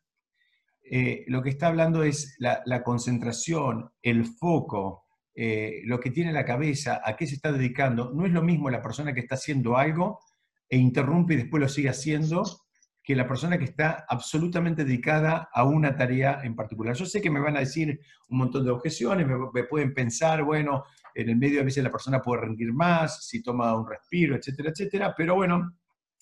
Eh, 0.80 1.24
lo 1.26 1.42
que 1.42 1.50
está 1.50 1.66
hablando 1.66 2.04
es 2.04 2.36
la, 2.38 2.84
concentración, 2.84 3.90
el 4.00 4.26
foco, 4.26 5.06
eh, 5.34 5.82
lo 5.86 5.98
que 5.98 6.12
tiene 6.12 6.32
la 6.32 6.44
cabeza, 6.44 7.02
a 7.04 7.16
qué 7.16 7.26
se 7.26 7.34
está 7.34 7.50
dedicando. 7.50 8.12
No 8.14 8.26
es 8.26 8.32
lo 8.32 8.42
mismo 8.42 8.70
la 8.70 8.80
persona 8.80 9.12
que 9.12 9.20
está 9.20 9.34
haciendo 9.34 9.76
algo 9.76 10.20
e 10.74 10.76
interrumpe 10.76 11.34
y 11.34 11.36
después 11.36 11.60
lo 11.60 11.68
sigue 11.68 11.88
haciendo 11.88 12.42
que 13.00 13.14
la 13.14 13.28
persona 13.28 13.58
que 13.58 13.64
está 13.64 14.04
absolutamente 14.08 14.84
dedicada 14.84 15.48
a 15.52 15.62
una 15.62 15.94
tarea 15.94 16.40
en 16.42 16.56
particular. 16.56 16.96
Yo 16.96 17.06
sé 17.06 17.22
que 17.22 17.30
me 17.30 17.38
van 17.38 17.56
a 17.56 17.60
decir 17.60 18.00
un 18.28 18.38
montón 18.38 18.64
de 18.64 18.72
objeciones, 18.72 19.24
me 19.24 19.64
pueden 19.64 19.94
pensar, 19.94 20.42
bueno, 20.42 20.82
en 21.14 21.28
el 21.28 21.36
medio 21.36 21.60
a 21.60 21.64
veces 21.64 21.84
la 21.84 21.92
persona 21.92 22.20
puede 22.20 22.40
rendir 22.40 22.72
más, 22.72 23.24
si 23.24 23.40
toma 23.40 23.76
un 23.76 23.88
respiro, 23.88 24.34
etcétera, 24.34 24.70
etcétera, 24.70 25.14
pero 25.16 25.36
bueno, 25.36 25.76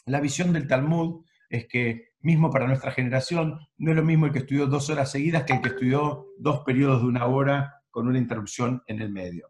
la 0.05 0.21
visión 0.21 0.53
del 0.53 0.67
Talmud 0.67 1.25
es 1.49 1.67
que 1.67 2.11
mismo 2.21 2.51
para 2.51 2.67
nuestra 2.67 2.93
generación 2.93 3.59
no 3.79 3.91
es 3.91 3.97
lo 3.97 4.03
mismo 4.03 4.27
el 4.27 4.33
que 4.33 4.41
estudió 4.41 4.67
dos 4.67 4.91
horas 4.91 5.11
seguidas 5.11 5.45
que 5.45 5.55
el 5.55 5.63
que 5.63 5.71
estudió 5.71 6.27
dos 6.37 6.61
periodos 6.67 7.01
de 7.01 7.09
una 7.09 7.25
hora 7.25 7.83
con 7.91 8.07
una 8.07 8.19
interrupción 8.19 8.83
en 8.87 9.01
el 9.01 9.11
medio. 9.11 9.49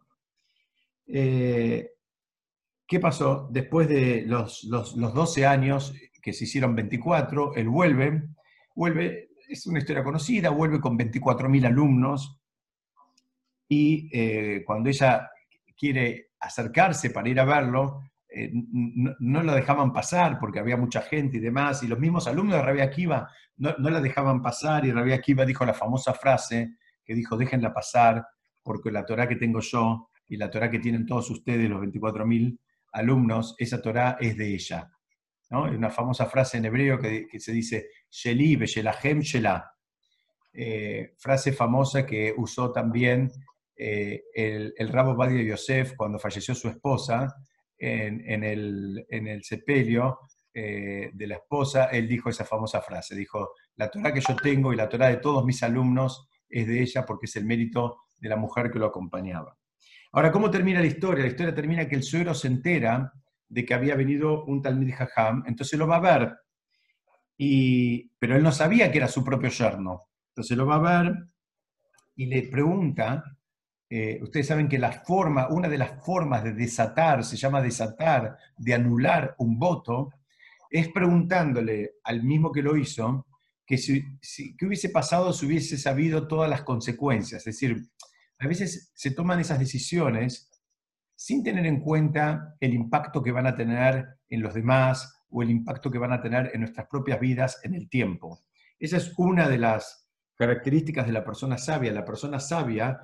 Eh, 1.09 1.89
¿Qué 2.93 3.01
pasó? 3.01 3.49
Después 3.51 3.89
de 3.89 4.25
los, 4.27 4.65
los, 4.65 4.95
12 4.95 5.47
años, 5.47 5.95
que 6.21 6.35
se 6.35 6.45
hicieron 6.45 6.77
24, 6.77 7.55
él 7.55 7.71
vuelve, 7.71 8.23
vuelve, 8.75 9.31
es 9.49 9.67
una 9.67 9.79
historia 9.79 10.05
conocida, 10.05 10.51
vuelve 10.51 10.79
con 10.79 10.99
24.000 10.99 11.69
alumnos, 11.69 12.39
y 13.67 14.11
eh, 14.13 14.63
cuando 14.67 14.91
ella 14.91 15.31
quiere 15.75 16.33
acercarse 16.39 17.09
para 17.09 17.31
ir 17.31 17.41
a 17.41 17.47
verlo, 17.47 18.03
eh, 18.29 18.51
no, 18.53 19.43
la 19.43 19.55
dejaban 19.55 19.91
pasar 19.91 20.39
porque 20.39 20.59
había 20.59 20.77
mucha 20.77 21.01
gente 21.01 21.39
y 21.39 21.41
demás, 21.41 21.83
y 21.83 21.89
los 21.89 21.99
mismos 21.99 22.27
alumnos 22.27 22.57
de 22.57 22.63
Rabia 22.63 22.85
Akiva 22.85 23.31
no, 23.57 23.73
la 23.79 24.03
dejaban 24.03 24.43
pasar, 24.43 24.85
y 24.85 24.93
Rabia 24.93 25.15
Akiva 25.15 25.47
dijo 25.47 25.65
la 25.65 25.73
famosa 25.73 26.13
frase 26.13 26.77
que 27.03 27.15
dijo, 27.15 27.39
déjenla 27.39 27.73
pasar, 27.73 28.23
porque 28.63 28.93
la 28.93 29.07
Torah 29.07 29.27
que 29.27 29.37
tengo 29.37 29.61
yo 29.61 30.11
y 30.29 30.37
la 30.37 30.51
Torah 30.51 30.71
que 30.71 30.79
tienen 30.79 31.07
todos 31.07 31.31
ustedes, 31.31 31.71
los 31.71 31.81
24.000 31.81 32.59
alumnos, 32.93 33.55
esa 33.59 33.81
Torah 33.81 34.17
es 34.21 34.37
de 34.37 34.55
ella. 34.55 34.91
una 35.51 35.91
famosa 35.91 36.27
frase 36.27 36.59
en 36.59 36.67
hebreo 36.67 36.99
que, 36.99 37.29
se 37.39 37.53
dice, 37.53 37.89
Sheli, 38.11 38.57
Shelahem, 38.67 39.21
Shelah. 39.21 39.71
Eh, 40.55 41.15
frase 41.19 41.53
famosa 41.53 42.05
que 42.05 42.35
usó 42.37 42.71
también 42.73 43.31
eh, 43.75 44.25
el, 44.35 44.75
el, 44.77 44.89
rabo 44.89 45.17
Badia 45.17 45.43
Yosef, 45.43 45.95
cuando 45.97 46.19
falleció 46.19 46.55
su 46.55 46.69
esposa, 46.69 47.35
en, 47.83 48.45
el, 48.45 49.43
sepelio, 49.43 50.21
eh, 50.55 51.11
de 51.13 51.27
la 51.27 51.37
esposa, 51.37 51.87
él 51.87 52.07
dijo 52.07 52.31
esa 52.31 52.45
famosa 52.45 52.81
frase, 52.81 53.17
dijo, 53.17 53.55
la 53.77 53.91
Torah 53.91 54.13
que 54.13 54.21
yo 54.21 54.37
tengo 54.37 54.73
y 54.73 54.77
la 54.77 54.89
Torah 54.89 55.09
de 55.09 55.17
todos 55.17 55.45
mis 55.45 55.63
alumnos 55.63 56.29
es 56.49 56.67
de 56.67 56.81
ella 56.83 57.05
porque 57.05 57.27
es 57.27 57.37
el 57.37 57.45
mérito 57.45 58.03
de 58.21 58.29
la 58.29 58.37
mujer 58.37 58.71
que 58.71 58.79
lo 58.79 58.87
acompañaba. 58.87 59.57
Ahora, 60.13 60.31
¿cómo 60.31 60.51
termina 60.51 60.81
la 60.81 60.87
historia? 60.87 61.25
La 61.25 61.31
historia 61.31 61.55
termina 61.55 61.89
que 61.89 61.97
el 61.97 62.03
suegro 62.03 62.35
se 62.35 62.47
entera 62.47 63.13
de 63.49 63.65
que 63.65 63.73
había 63.73 63.95
venido 63.95 64.45
un 64.45 64.61
Talmid 64.61 64.95
Jajam, 64.95 65.45
entonces 65.47 65.79
lo 65.79 65.87
va 65.87 65.97
a 65.97 66.01
ver, 66.01 66.37
y, 67.39 68.11
pero 68.19 68.37
él 68.37 68.43
no 68.43 68.53
sabía 68.53 68.93
que 68.93 68.99
era 68.99 69.09
su 69.09 69.25
propio 69.25 69.49
yerno. 69.49 70.03
Entonces 70.29 70.57
lo 70.57 70.67
va 70.67 70.77
a 70.77 71.03
ver 71.03 71.15
y 72.15 72.27
le 72.27 72.43
pregunta, 72.43 73.25
eh, 73.89 74.19
ustedes 74.23 74.47
saben 74.47 74.69
que 74.69 74.79
la 74.79 74.93
forma, 74.93 75.49
una 75.49 75.69
de 75.69 75.79
las 75.79 76.05
formas 76.05 76.45
de 76.45 76.53
desatar, 76.53 77.25
se 77.25 77.37
llama 77.37 77.63
desatar, 77.63 78.37
de 78.57 78.75
anular 78.75 79.35
un 79.39 79.59
voto, 79.59 80.13
es 80.71 80.89
preguntándole 80.89 81.95
al 82.05 82.23
mismo 82.23 82.53
que 82.53 82.63
lo 82.63 82.77
hizo, 82.77 83.27
que 83.67 83.79
si, 83.79 84.05
¿qué 84.57 84.67
hubiese 84.67 84.91
pasado 84.91 85.33
si 85.33 85.47
hubiese 85.47 85.79
sabido 85.79 86.29
todas 86.29 86.51
las 86.51 86.63
consecuencias? 86.63 87.47
Es 87.47 87.55
decir, 87.55 87.89
a 88.43 88.49
veces 88.49 88.91
se 88.95 89.13
toman 89.13 89.39
esas 89.39 89.61
decisiones 89.61 90.51
sin 91.15 91.45
tener 91.45 91.65
en 91.65 91.81
cuenta 91.81 92.57
el 92.59 92.75
impacto 92.75 93.23
que 93.23 93.31
van 93.31 93.47
a 93.47 93.55
tener 93.55 94.05
en 94.29 94.43
los 94.43 94.53
demás 94.53 95.23
o 95.31 95.43
el 95.43 95.51
impacto 95.51 95.93
que 95.93 95.99
van 95.99 96.13
a 96.13 96.21
tener 96.21 96.51
en 96.53 96.61
nuestras 96.61 96.89
propias 96.89 97.21
vidas 97.21 97.61
en 97.63 97.75
el 97.75 97.89
tiempo. 97.89 98.43
Esa 98.81 98.97
es 98.97 99.15
una 99.17 99.49
de 99.49 99.59
las 99.59 100.09
características 100.35 101.07
de 101.07 101.13
la 101.13 101.25
persona 101.25 101.57
sabia. 101.57 101.93
La 101.93 102.05
persona 102.05 102.41
sabia 102.41 102.99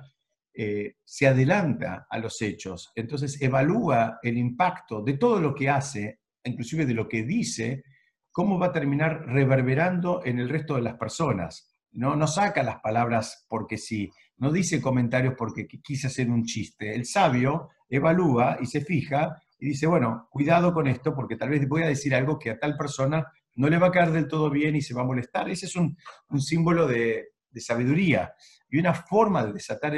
eh, 0.53 0.95
se 1.05 1.25
adelanta 1.25 2.05
a 2.09 2.19
los 2.19 2.41
hechos, 2.41 2.91
entonces 2.95 3.41
evalúa 3.41 4.19
el 4.21 4.37
impacto 4.37 5.01
de 5.01 5.13
todo 5.13 5.39
lo 5.39 5.55
que 5.55 5.69
hace, 5.69 6.19
inclusive 6.43 6.85
de 6.85 6.95
lo 6.95 7.07
que 7.07 7.23
dice, 7.23 7.85
cómo 8.29 8.59
va 8.59 8.67
a 8.67 8.73
terminar 8.73 9.25
reverberando 9.25 10.21
en 10.25 10.39
el 10.39 10.49
resto 10.49 10.75
de 10.75 10.81
las 10.81 10.95
personas. 10.95 11.77
No, 11.91 12.17
no 12.17 12.27
saca 12.27 12.61
las 12.61 12.81
palabras 12.81 13.45
porque 13.47 13.77
sí, 13.77 14.11
no 14.39 14.51
dice 14.51 14.81
comentarios 14.81 15.35
porque 15.37 15.67
quise 15.67 16.07
hacer 16.07 16.29
un 16.29 16.43
chiste. 16.43 16.95
El 16.95 17.05
sabio 17.05 17.69
evalúa 17.89 18.57
y 18.61 18.65
se 18.65 18.81
fija 18.81 19.41
y 19.59 19.67
dice, 19.67 19.85
bueno, 19.87 20.27
cuidado 20.31 20.73
con 20.73 20.87
esto 20.87 21.13
porque 21.13 21.35
tal 21.35 21.49
vez 21.49 21.67
voy 21.67 21.83
a 21.83 21.87
decir 21.87 22.15
algo 22.15 22.39
que 22.39 22.51
a 22.51 22.59
tal 22.59 22.77
persona 22.77 23.25
no 23.55 23.67
le 23.67 23.77
va 23.77 23.87
a 23.87 23.91
caer 23.91 24.11
del 24.11 24.27
todo 24.27 24.49
bien 24.49 24.77
y 24.77 24.81
se 24.81 24.93
va 24.93 25.01
a 25.01 25.05
molestar. 25.05 25.49
Ese 25.49 25.65
es 25.65 25.75
un, 25.75 25.97
símbolo 26.39 26.87
de, 26.87 27.33
sabiduría. 27.57 28.33
Y 28.69 28.79
una 28.79 28.93
forma 28.93 29.45
de 29.45 29.53
desatar 29.53 29.93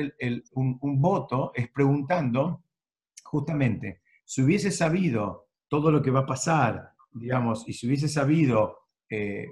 un, 0.53 1.01
voto 1.01 1.51
es 1.53 1.69
preguntando, 1.69 2.63
justamente, 3.24 4.01
si 4.25 4.41
hubiese 4.41 4.71
sabido 4.71 5.50
todo 5.67 5.91
lo 5.91 6.01
que 6.01 6.10
va 6.10 6.21
a 6.21 6.25
pasar, 6.25 6.93
digamos, 7.12 7.67
y 7.67 7.74
si 7.74 7.86
hubiese 7.86 8.07
sabido, 8.07 8.88
eh, 9.10 9.45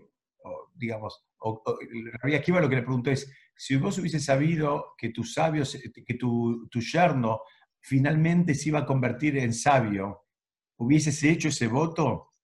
digamos, 0.74 1.24
o, 1.42 1.62
Akiva 2.36 2.62
lo 2.62 2.70
que 2.70 2.78
le 2.78 2.82
preguntó 2.82 3.12
es, 3.12 3.32
si 3.62 3.76
vos 3.76 3.98
hubiese 3.98 4.22
sabido 4.22 4.96
que 4.98 5.10
tu 5.10 5.26
sabio, 5.26 5.66
que 6.08 6.14
tu, 6.14 6.70
yerno 6.72 7.42
finalmente 7.82 8.56
se 8.56 8.70
iba 8.70 8.80
a 8.80 8.86
convertir 8.86 9.38
en 9.38 9.54
sabio, 9.54 10.28
¿hubieses 10.78 11.22
hecho 11.24 11.50
ese 11.50 11.68
voto? 11.68 12.36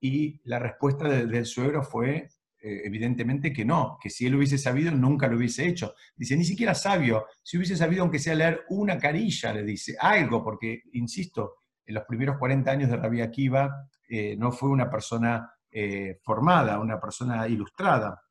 Y 0.00 0.40
la 0.44 0.60
respuesta 0.60 1.08
del 1.08 1.46
suegro 1.46 1.82
fue 1.82 2.28
eh, 2.62 2.82
evidentemente 2.84 3.52
que 3.52 3.64
no, 3.64 3.98
que 4.00 4.08
si 4.08 4.24
él 4.24 4.36
hubiese 4.36 4.56
sabido 4.56 4.92
nunca 4.92 5.26
lo 5.26 5.36
hubiese 5.36 5.66
hecho. 5.66 5.96
Dice, 6.14 6.36
ni 6.36 6.44
siquiera 6.44 6.76
sabio, 6.76 7.26
si 7.42 7.56
hubiese 7.56 7.76
sabido 7.76 8.02
aunque 8.02 8.20
sea 8.20 8.36
leer 8.36 8.66
una 8.68 8.98
carilla, 8.98 9.52
le 9.52 9.64
dice, 9.64 9.96
algo, 9.98 10.44
porque, 10.44 10.84
insisto, 10.92 11.56
en 11.84 11.96
los 11.96 12.04
primeros 12.04 12.38
40 12.38 12.70
años 12.70 12.88
de 12.88 12.96
Rabbi 12.96 13.20
Akiva 13.20 13.88
eh, 14.08 14.36
no 14.36 14.52
fue 14.52 14.68
una 14.68 14.88
persona 14.88 15.50
eh, 15.72 16.20
formada, 16.22 16.78
una 16.78 17.00
persona 17.00 17.48
ilustrada. 17.48 18.22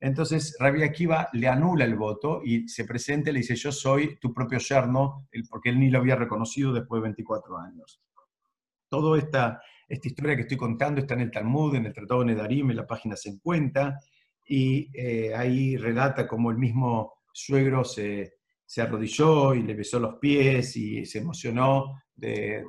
Entonces 0.00 0.56
Rabbi 0.58 0.82
Akiva 0.82 1.28
le 1.32 1.48
anula 1.48 1.84
el 1.84 1.96
voto 1.96 2.42
y 2.44 2.68
se 2.68 2.84
presenta 2.84 3.30
y 3.30 3.32
le 3.32 3.38
dice, 3.40 3.56
yo 3.56 3.72
soy 3.72 4.18
tu 4.18 4.32
propio 4.32 4.58
yerno, 4.58 5.26
porque 5.48 5.70
él 5.70 5.78
ni 5.78 5.90
lo 5.90 5.98
había 5.98 6.16
reconocido 6.16 6.72
después 6.72 7.00
de 7.00 7.08
24 7.08 7.58
años. 7.58 8.02
Toda 8.88 9.18
esta, 9.18 9.60
esta 9.88 10.08
historia 10.08 10.36
que 10.36 10.42
estoy 10.42 10.56
contando 10.56 11.00
está 11.00 11.14
en 11.14 11.20
el 11.20 11.30
Talmud, 11.30 11.74
en 11.74 11.86
el 11.86 11.92
Tratado 11.92 12.20
de 12.20 12.26
Nedarim, 12.26 12.70
en 12.70 12.76
la 12.76 12.86
página 12.86 13.16
50, 13.16 13.98
y 14.48 14.90
eh, 14.94 15.34
ahí 15.34 15.76
relata 15.76 16.28
cómo 16.28 16.50
el 16.50 16.58
mismo 16.58 17.14
suegro 17.32 17.82
se, 17.82 18.34
se, 18.64 18.82
arrodilló 18.82 19.54
y 19.54 19.62
le 19.62 19.74
besó 19.74 19.98
los 19.98 20.16
pies 20.16 20.76
y 20.76 21.04
se 21.04 21.18
emocionó 21.18 22.00
de, 22.14 22.64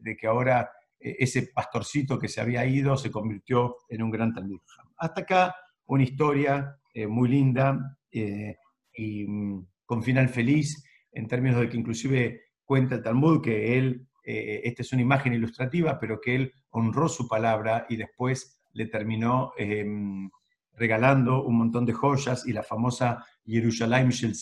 de 0.00 0.16
que 0.16 0.26
ahora 0.26 0.68
e-, 1.00 1.16
ese 1.18 1.50
pastorcito 1.54 2.18
que 2.18 2.28
se 2.28 2.40
había 2.40 2.64
ido 2.66 2.96
se 2.96 3.10
convirtió 3.10 3.76
en 3.88 4.02
un 4.02 4.10
gran 4.10 4.32
Talmud. 4.32 4.60
Hasta 4.96 5.22
acá 5.22 5.54
una 5.90 6.04
historia 6.04 6.76
eh, 6.94 7.06
muy 7.06 7.28
linda 7.28 7.98
eh, 8.10 8.56
y 8.94 9.26
mm, 9.26 9.66
con 9.84 10.02
final 10.02 10.28
feliz, 10.28 10.84
en 11.12 11.26
términos 11.26 11.60
de 11.60 11.68
que 11.68 11.76
inclusive 11.76 12.42
cuenta 12.64 12.94
el 12.94 13.02
Talmud 13.02 13.42
que 13.42 13.76
él, 13.76 14.06
eh, 14.24 14.60
esta 14.64 14.82
es 14.82 14.92
una 14.92 15.02
imagen 15.02 15.34
ilustrativa, 15.34 15.98
pero 15.98 16.20
que 16.20 16.36
él 16.36 16.52
honró 16.70 17.08
su 17.08 17.26
palabra 17.26 17.86
y 17.88 17.96
después 17.96 18.62
le 18.72 18.86
terminó 18.86 19.52
em, 19.58 20.30
regalando 20.74 21.42
un 21.42 21.58
montón 21.58 21.84
de 21.84 21.92
joyas 21.92 22.46
y 22.46 22.52
la 22.52 22.62
famosa 22.62 23.24
Yerushalayim 23.44 24.10
Shel 24.10 24.32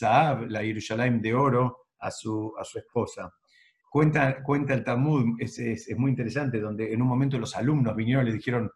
la 0.53 0.63
Yerushalayim 0.63 1.23
de 1.23 1.33
oro, 1.33 1.79
a 2.01 2.11
su, 2.11 2.53
a 2.59 2.65
su 2.65 2.79
esposa. 2.79 3.33
Cuenta, 3.91 4.43
cuenta 4.43 4.75
el 4.75 4.85
Talmud, 4.85 5.37
es, 5.41 5.59
es, 5.59 5.97
muy 5.97 6.11
interesante, 6.11 6.61
donde 6.61 6.93
en 6.93 7.01
un 7.01 7.09
momento 7.09 7.39
los 7.39 7.57
alumnos 7.57 7.97
vinieron 7.97 8.25
y 8.27 8.31
le 8.31 8.37
dijeron, 8.37 8.71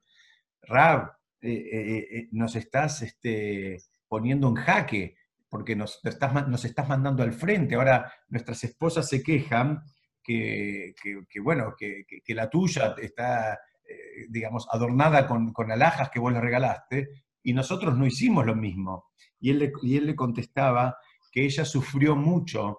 Rab, 0.62 1.12
eh, 1.44 1.68
eh, 1.72 2.08
eh, 2.18 2.28
nos 2.30 2.54
estás 2.54 3.02
este, 3.02 3.82
poniendo 4.06 4.48
en 4.48 4.54
jaque, 4.54 5.16
porque 5.48 5.74
nos 5.74 5.98
estás, 6.04 6.48
nos 6.48 6.64
estás 6.64 6.88
mandando 6.88 7.24
al 7.24 7.32
frente. 7.32 7.74
Ahora 7.74 8.12
nuestras 8.28 8.62
esposas 8.62 9.08
se 9.08 9.24
quejan 9.24 9.82
que, 10.22 10.94
que, 11.28 11.40
bueno, 11.40 11.74
que, 11.76 12.04
que, 12.24 12.34
la 12.34 12.48
tuya 12.48 12.94
está, 13.02 13.58
digamos, 14.30 14.68
adornada 14.70 15.26
con, 15.26 15.52
con, 15.52 15.72
alhajas 15.72 16.10
que 16.10 16.20
vos 16.20 16.32
le 16.32 16.40
regalaste, 16.40 17.08
y 17.42 17.52
nosotros 17.52 17.98
no 17.98 18.06
hicimos 18.06 18.46
lo 18.46 18.54
mismo. 18.54 19.06
Y 19.40 19.50
él 19.50 19.58
le, 19.58 19.72
y 19.82 19.96
él 19.96 20.06
le 20.06 20.14
contestaba 20.14 20.96
que 21.32 21.44
ella 21.44 21.64
sufrió 21.64 22.14
mucho 22.14 22.78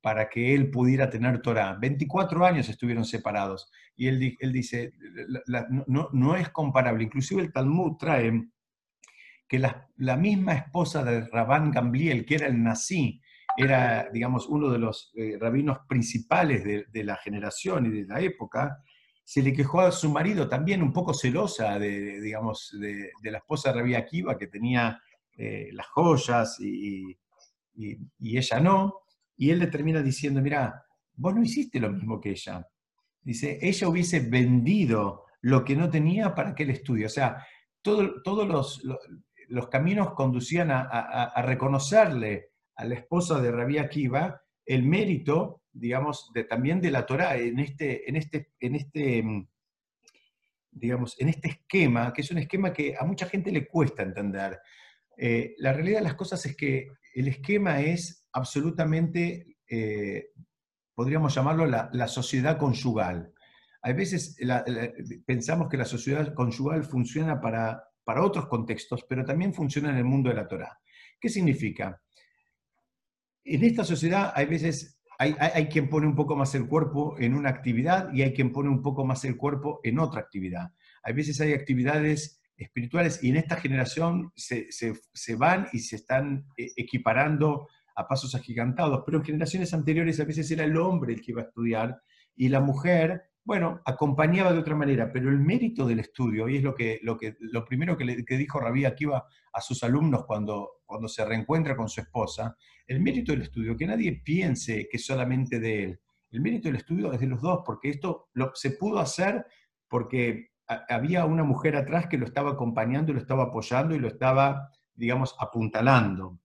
para 0.00 0.28
que 0.28 0.54
él 0.54 0.70
pudiera 0.70 1.10
tener 1.10 1.42
Torah. 1.42 1.76
24 1.80 2.44
años 2.44 2.68
estuvieron 2.68 3.04
separados. 3.04 3.70
Y 3.96 4.08
él, 4.08 4.36
él 4.38 4.52
dice, 4.52 4.94
no, 5.86 6.36
es 6.36 6.48
comparable. 6.50 7.04
Inclusive 7.04 7.42
el 7.42 7.52
Talmud 7.52 7.96
trae 7.98 8.48
que 9.46 9.58
la, 9.58 10.16
misma 10.16 10.54
esposa 10.54 11.02
de 11.02 11.26
Rabán 11.26 11.70
Gamliel, 11.70 12.24
que 12.24 12.36
era 12.36 12.46
el 12.46 12.62
Nací, 12.62 13.20
era, 13.56 14.08
digamos, 14.12 14.46
uno 14.46 14.70
de 14.70 14.78
los 14.78 15.10
eh, 15.16 15.36
rabinos 15.40 15.78
principales 15.88 16.64
de, 16.64 17.04
la 17.04 17.16
generación 17.16 17.86
y 17.86 18.02
de 18.02 18.06
la 18.06 18.20
época, 18.20 18.82
se 19.24 19.42
le 19.42 19.52
quejó 19.52 19.80
a 19.80 19.92
su 19.92 20.08
marido 20.08 20.48
también 20.48 20.82
un 20.82 20.92
poco 20.92 21.12
celosa 21.12 21.78
de, 21.78 22.20
digamos, 22.20 22.76
de, 22.80 23.10
la 23.22 23.38
esposa 23.38 23.72
de 23.72 23.80
Rabí 23.80 23.94
Akiva, 23.96 24.38
que 24.38 24.46
tenía 24.46 25.00
eh, 25.36 25.68
las 25.72 25.88
joyas 25.88 26.58
y, 26.60 27.18
y, 27.74 28.38
ella 28.38 28.60
no, 28.60 29.00
y 29.40 29.50
él 29.50 29.58
le 29.58 29.68
termina 29.68 30.02
diciendo, 30.02 30.42
mira, 30.42 30.84
vos 31.14 31.34
no 31.34 31.42
hiciste 31.42 31.80
lo 31.80 31.90
mismo 31.90 32.20
que 32.20 32.32
ella. 32.32 32.68
Dice, 33.22 33.58
ella 33.62 33.88
hubiese 33.88 34.20
vendido 34.20 35.24
lo 35.40 35.64
que 35.64 35.74
no 35.74 35.88
tenía 35.88 36.34
para 36.34 36.54
que 36.54 36.64
él 36.64 36.70
estudie. 36.70 37.06
O 37.06 37.08
sea, 37.08 37.42
todos 37.80 38.46
los, 38.46 38.84
los, 39.48 39.68
caminos 39.68 40.12
conducían 40.12 40.68
a, 40.70 41.32
reconocerle 41.40 42.50
a 42.76 42.84
la 42.84 42.96
esposa 42.96 43.40
de 43.40 43.50
Rabí 43.50 43.78
Akiva 43.78 44.42
el 44.66 44.82
mérito, 44.82 45.62
digamos, 45.72 46.30
también 46.50 46.82
de 46.82 46.90
la 46.90 47.06
Torah 47.06 47.38
en 47.38 47.60
este, 47.60 48.06
en 48.10 48.16
este, 48.16 48.52
en 48.60 48.74
este, 48.74 49.24
digamos, 50.70 51.18
en 51.18 51.30
este 51.30 51.48
esquema, 51.48 52.12
que 52.12 52.20
es 52.20 52.30
un 52.30 52.38
esquema 52.38 52.74
que 52.74 52.94
a 52.94 53.06
mucha 53.06 53.24
gente 53.24 53.50
le 53.50 53.66
cuesta 53.66 54.02
entender. 54.02 54.60
Eh, 55.22 55.54
la 55.58 55.74
realidad 55.74 55.98
de 55.98 56.04
las 56.04 56.14
cosas 56.14 56.46
es 56.46 56.56
que 56.56 56.88
el 57.14 57.28
esquema 57.28 57.82
es 57.82 58.26
absolutamente, 58.32 59.58
eh, 59.68 60.28
podríamos 60.94 61.34
llamarlo 61.34 61.66
la, 61.66 62.08
sociedad 62.08 62.56
conyugal. 62.56 63.30
A 63.82 63.92
veces 63.92 64.38
pensamos 65.26 65.68
que 65.68 65.76
la 65.76 65.84
sociedad 65.84 66.32
conyugal 66.32 66.84
funciona 66.84 67.38
para, 67.38 67.84
para 68.02 68.24
otros 68.24 68.46
contextos, 68.46 69.04
pero 69.06 69.22
también 69.22 69.52
funciona 69.52 69.90
en 69.90 69.98
el 69.98 70.04
mundo 70.04 70.30
de 70.30 70.36
la 70.36 70.48
Torah. 70.48 70.80
¿Qué 71.20 71.28
significa? 71.28 72.00
En 73.44 73.62
esta 73.62 73.84
sociedad 73.84 74.32
hay 74.34 74.46
veces 74.46 75.02
hay, 75.18 75.34
hay, 75.38 75.68
quien 75.68 75.90
pone 75.90 76.06
un 76.06 76.14
poco 76.14 76.34
más 76.34 76.54
el 76.54 76.66
cuerpo 76.66 77.14
en 77.18 77.34
una 77.34 77.50
actividad 77.50 78.10
y 78.10 78.22
hay 78.22 78.32
quien 78.32 78.52
pone 78.52 78.70
un 78.70 78.80
poco 78.80 79.04
más 79.04 79.22
el 79.26 79.36
cuerpo 79.36 79.80
en 79.82 79.98
otra 79.98 80.20
actividad. 80.20 80.72
Hay 81.02 81.12
veces 81.12 81.38
hay 81.42 81.52
actividades 81.52 82.39
espirituales 82.60 83.22
y 83.22 83.30
en 83.30 83.36
esta 83.36 83.56
generación 83.56 84.32
se, 84.36 84.66
van 85.36 85.68
y 85.72 85.80
se 85.80 85.96
están 85.96 86.46
eh, 86.56 86.68
equiparando 86.76 87.68
a 87.96 88.06
pasos 88.06 88.34
agigantados, 88.34 89.02
pero 89.04 89.18
en 89.18 89.24
generaciones 89.24 89.74
anteriores 89.74 90.20
a 90.20 90.24
veces 90.24 90.50
era 90.50 90.64
el 90.64 90.76
hombre 90.76 91.14
el 91.14 91.20
que 91.20 91.32
iba 91.32 91.42
a 91.42 91.46
estudiar 91.46 92.00
y 92.36 92.48
la 92.48 92.60
mujer 92.60 93.22
bueno, 93.42 93.80
acompañaba 93.84 94.52
de 94.52 94.58
otra 94.58 94.76
manera, 94.76 95.10
pero 95.12 95.30
el 95.30 95.40
mérito 95.40 95.86
del 95.86 96.00
estudio, 96.00 96.48
y 96.48 96.58
es 96.58 96.62
lo, 96.62 96.74
que, 96.74 97.00
lo, 97.02 97.16
que, 97.16 97.36
lo 97.40 97.64
primero 97.64 97.96
que, 97.96 98.04
le, 98.04 98.16
dijo 98.16 98.60
Rabí 98.60 98.84
Akiva 98.84 99.26
a 99.52 99.60
sus 99.60 99.82
alumnos 99.82 100.24
cuando, 100.26 100.82
cuando 100.84 101.08
se 101.08 101.24
reencuentra 101.24 101.74
con 101.74 101.88
su 101.88 102.00
esposa, 102.00 102.56
el 102.86 103.00
mérito 103.00 103.32
del 103.32 103.42
estudio, 103.42 103.76
que 103.76 103.86
nadie 103.86 104.20
piense 104.22 104.86
que 104.88 104.98
solamente 104.98 105.58
de 105.58 105.84
él, 105.84 106.00
el 106.30 106.40
mérito 106.40 106.68
del 106.68 106.76
estudio 106.76 107.12
es 107.12 107.18
de 107.18 107.26
los 107.26 107.40
dos, 107.40 107.62
porque 107.64 107.88
esto 107.88 108.28
lo, 108.34 108.52
se 108.54 108.72
pudo 108.72 109.00
hacer 109.00 109.44
porque 109.88 110.49
había 110.88 111.24
una 111.24 111.44
mujer 111.44 111.76
atrás 111.76 112.06
que 112.06 112.18
lo 112.18 112.26
estaba 112.26 112.52
acompañando 112.52 113.12
lo 113.12 113.20
estaba 113.20 113.44
apoyando 113.44 113.94
y 113.94 113.98
lo 113.98 114.08
estaba, 114.08 114.70
digamos, 114.94 115.34
apuntalando. 115.38 116.38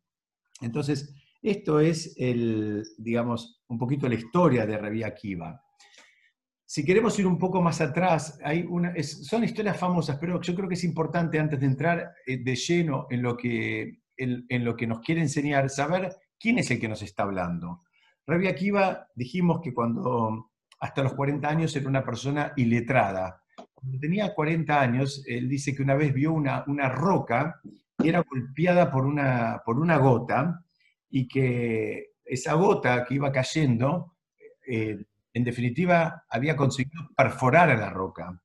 Entonces, 0.61 1.13
esto 1.41 1.79
es, 1.79 2.15
el, 2.17 2.83
digamos, 2.97 3.63
un 3.67 3.77
poquito 3.77 4.09
la 4.09 4.15
historia 4.15 4.65
de 4.65 4.77
Rabí 4.77 5.03
Akiva. 5.03 5.61
Si 6.65 6.83
queremos 6.83 7.17
ir 7.19 7.27
un 7.27 7.37
poco 7.37 7.61
más 7.61 7.79
atrás, 7.81 8.39
hay 8.43 8.65
una, 8.67 8.91
son 9.03 9.43
historias 9.43 9.77
famosas, 9.77 10.17
pero 10.17 10.41
yo 10.41 10.55
creo 10.55 10.67
que 10.67 10.73
es 10.73 10.83
importante 10.83 11.39
antes 11.39 11.59
de 11.59 11.65
entrar 11.67 12.13
eh, 12.25 12.43
de 12.43 12.55
lleno 12.55 13.05
en 13.11 13.21
lo, 13.21 13.37
que, 13.37 14.01
en, 14.17 14.65
lo 14.65 14.75
que 14.75 14.87
nos 14.87 15.01
quiere 15.01 15.21
enseñar, 15.21 15.69
saber 15.69 16.15
quién 16.39 16.57
es 16.57 16.71
el 16.71 16.79
que 16.79 16.89
nos 16.89 17.03
está 17.03 17.23
hablando. 17.23 17.83
Rabbi 18.25 18.47
Akiva 18.47 19.07
dijimos 19.13 19.61
que 19.61 19.73
cuando 19.73 20.51
hasta 20.79 21.03
los 21.03 21.13
40 21.13 21.47
años 21.47 21.75
era 21.75 21.87
una 21.87 22.03
persona 22.03 22.53
iletrada. 22.55 23.43
Cuando 23.85 23.99
tenía 23.99 24.33
40 24.33 24.81
años, 24.81 25.23
él 25.27 25.47
dice 25.47 25.75
que 25.75 25.83
una 25.83 25.95
vez 25.95 26.13
vio 26.13 26.33
una, 26.33 26.63
una 26.67 26.89
roca 26.89 27.61
que 27.97 28.09
era 28.09 28.23
golpeada 28.27 28.91
por 28.91 29.05
una, 29.05 29.61
por 29.63 29.79
una 29.79 29.97
gota 29.97 30.63
y 31.09 31.27
que 31.27 32.15
esa 32.25 32.55
gota 32.55 33.05
que 33.05 33.13
iba 33.13 33.31
cayendo 33.31 34.15
eh, 34.67 35.05
en 35.35 35.43
definitiva, 35.43 36.23
había 36.29 36.55
conseguido 36.55 37.09
perforar 37.15 37.69
a 37.69 37.75
la 37.75 37.89
roca. 37.89 38.41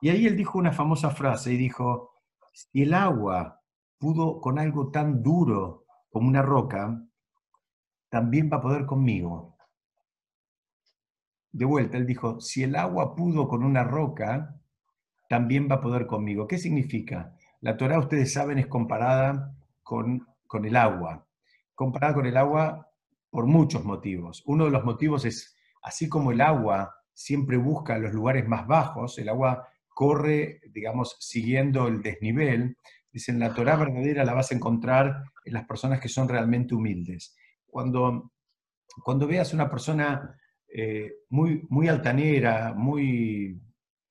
Y 0.00 0.08
ahí 0.08 0.26
él 0.26 0.36
dijo 0.36 0.58
una 0.58 0.72
famosa 0.72 1.10
frase 1.10 1.52
y 1.52 1.56
dijo, 1.56 2.14
si 2.52 2.82
el 2.82 2.94
agua 2.94 3.62
pudo 3.96 4.40
con 4.40 4.58
algo 4.58 4.90
tan 4.90 5.22
duro 5.22 5.86
como 6.10 6.26
una 6.26 6.42
roca, 6.42 7.00
también 8.08 8.50
va 8.52 8.56
a 8.56 8.60
poder 8.60 8.86
conmigo. 8.86 9.56
De 11.52 11.64
vuelta, 11.64 11.96
él 11.96 12.06
dijo, 12.06 12.40
si 12.40 12.64
el 12.64 12.74
agua 12.74 13.14
pudo 13.14 13.46
con 13.46 13.62
una 13.62 13.84
roca, 13.84 14.55
también 15.28 15.68
va 15.70 15.76
a 15.76 15.80
poder 15.80 16.06
conmigo. 16.06 16.46
¿Qué 16.46 16.58
significa? 16.58 17.34
La 17.60 17.76
Torah, 17.76 17.98
ustedes 17.98 18.32
saben, 18.32 18.58
es 18.58 18.66
comparada 18.66 19.54
con, 19.82 20.26
con 20.46 20.64
el 20.64 20.76
agua. 20.76 21.26
Comparada 21.74 22.14
con 22.14 22.26
el 22.26 22.36
agua 22.36 22.90
por 23.30 23.46
muchos 23.46 23.84
motivos. 23.84 24.42
Uno 24.46 24.64
de 24.66 24.70
los 24.70 24.84
motivos 24.84 25.24
es 25.24 25.56
así 25.82 26.08
como 26.08 26.32
el 26.32 26.40
agua 26.40 26.94
siempre 27.12 27.56
busca 27.56 27.98
los 27.98 28.12
lugares 28.12 28.46
más 28.46 28.66
bajos, 28.66 29.18
el 29.18 29.28
agua 29.28 29.68
corre, 29.88 30.60
digamos, 30.72 31.16
siguiendo 31.20 31.88
el 31.88 32.02
desnivel, 32.02 32.76
dicen, 33.10 33.38
la 33.38 33.54
Torah 33.54 33.76
verdadera 33.76 34.24
la 34.24 34.34
vas 34.34 34.52
a 34.52 34.54
encontrar 34.54 35.22
en 35.44 35.54
las 35.54 35.64
personas 35.64 36.00
que 36.00 36.10
son 36.10 36.28
realmente 36.28 36.74
humildes. 36.74 37.34
Cuando, 37.66 38.32
cuando 39.02 39.26
veas 39.26 39.54
una 39.54 39.70
persona 39.70 40.38
eh, 40.68 41.12
muy, 41.30 41.66
muy 41.70 41.88
altanera, 41.88 42.74
muy 42.76 43.58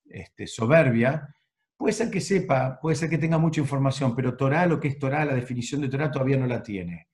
este, 0.05 0.47
soberbia, 0.47 1.35
puede 1.77 1.93
ser 1.93 2.09
que 2.09 2.21
sepa, 2.21 2.79
puede 2.81 2.95
ser 2.95 3.09
que 3.09 3.17
tenga 3.17 3.37
mucha 3.37 3.61
información, 3.61 4.15
pero 4.15 4.37
Torah, 4.37 4.65
lo 4.65 4.79
que 4.79 4.87
es 4.87 4.99
Torah, 4.99 5.25
la 5.25 5.35
definición 5.35 5.81
de 5.81 5.89
Torah 5.89 6.11
todavía 6.11 6.37
no 6.37 6.47
la 6.47 6.63
tiene. 6.63 7.09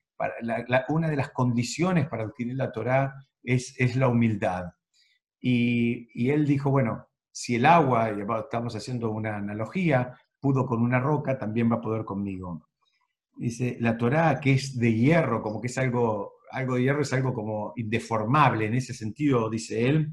una 0.90 1.10
de 1.10 1.16
las 1.16 1.32
condiciones 1.32 2.08
para 2.08 2.24
adquirir 2.24 2.56
la 2.56 2.72
Torah 2.72 3.14
es, 3.44 3.96
la 3.96 4.08
humildad. 4.08 4.66
Y, 5.40 6.30
él 6.30 6.46
dijo, 6.46 6.70
bueno, 6.70 7.08
si 7.32 7.56
el 7.56 7.66
agua, 7.66 8.12
estamos 8.40 8.76
haciendo 8.76 9.10
una 9.12 9.38
analogía, 9.38 10.16
pudo 10.40 10.66
con 10.66 10.82
una 10.82 11.00
roca, 11.00 11.38
también 11.38 11.72
va 11.72 11.78
a 11.78 11.82
poder 11.82 12.06
conmigo. 12.06 12.68
Dice, 13.36 13.78
la 13.80 13.98
Torá, 13.98 14.40
que 14.40 14.54
es 14.54 14.78
de 14.78 14.94
hierro, 14.94 15.42
como 15.42 15.62
que 15.62 15.68
es 15.68 15.78
algo, 15.78 16.34
algo 16.52 16.76
de 16.76 16.84
hierro, 16.84 17.02
es 17.02 17.14
algo 17.14 17.34
como 17.34 17.74
indeformable, 17.78 18.66
en 18.66 18.76
ese 18.76 18.94
sentido, 18.94 19.50
dice 19.50 19.88
él, 19.88 20.12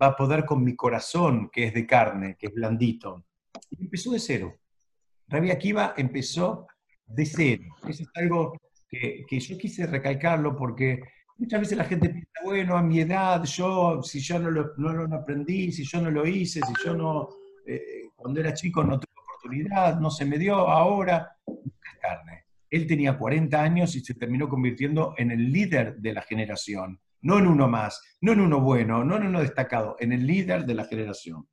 va 0.00 0.06
a 0.08 0.16
poder 0.16 0.44
con 0.44 0.62
mi 0.64 0.74
corazón, 0.74 1.50
que 1.52 1.64
es 1.64 1.74
de 1.74 1.86
carne, 1.86 2.36
que 2.38 2.46
es 2.48 2.54
blandito. 2.54 3.24
Y 3.70 3.84
empezó 3.84 4.12
de 4.12 4.18
cero. 4.18 4.54
Rabbi 5.28 5.50
Akiva 5.50 5.94
empezó 5.96 6.66
de 7.06 7.26
cero. 7.26 7.64
Eso 7.88 8.02
es 8.02 8.08
algo 8.14 8.58
que, 8.88 9.24
yo 9.28 9.58
quise 9.58 9.86
recalcarlo 9.86 10.56
porque 10.56 11.00
Muchas 11.36 11.62
veces 11.62 11.76
la 11.76 11.84
gente 11.84 12.10
piensa, 12.10 12.30
bueno, 12.44 12.76
a 12.76 12.82
mi 12.82 13.00
edad, 13.00 13.42
yo, 13.42 14.00
si 14.04 14.20
yo 14.20 14.38
no 14.38 14.52
lo, 14.52 14.72
no 14.76 14.92
lo 14.92 15.16
aprendí, 15.16 15.72
si 15.72 15.82
yo 15.82 16.00
no 16.00 16.08
lo 16.08 16.24
hice, 16.24 16.60
si 16.60 16.72
yo 16.84 16.94
no, 16.94 17.28
eh, 17.66 18.04
cuando 18.14 18.38
era 18.38 18.54
chico 18.54 18.84
no 18.84 19.00
tuve 19.00 19.12
oportunidad, 19.20 19.98
no 19.98 20.10
se 20.10 20.24
me 20.24 20.38
dio, 20.38 20.54
ahora, 20.54 21.36
es 21.44 21.98
carne. 22.00 22.44
Él 22.70 22.86
tenía 22.86 23.18
40 23.18 23.60
años 23.60 23.96
y 23.96 24.00
se 24.00 24.14
terminó 24.14 24.48
convirtiendo 24.48 25.14
en 25.16 25.32
el 25.32 25.52
líder 25.52 25.96
de 25.96 26.12
la 26.12 26.22
generación, 26.22 27.00
no 27.24 27.38
en 27.38 27.46
uno 27.46 27.68
más, 27.68 28.00
no 28.20 28.32
en 28.32 28.40
uno 28.40 28.60
bueno, 28.60 29.02
no 29.02 29.16
en 29.16 29.26
uno 29.26 29.40
destacado, 29.40 29.96
en 29.98 30.12
el 30.12 30.26
líder 30.26 30.64
de 30.66 30.74
la 30.74 30.84
generación. 30.84 31.48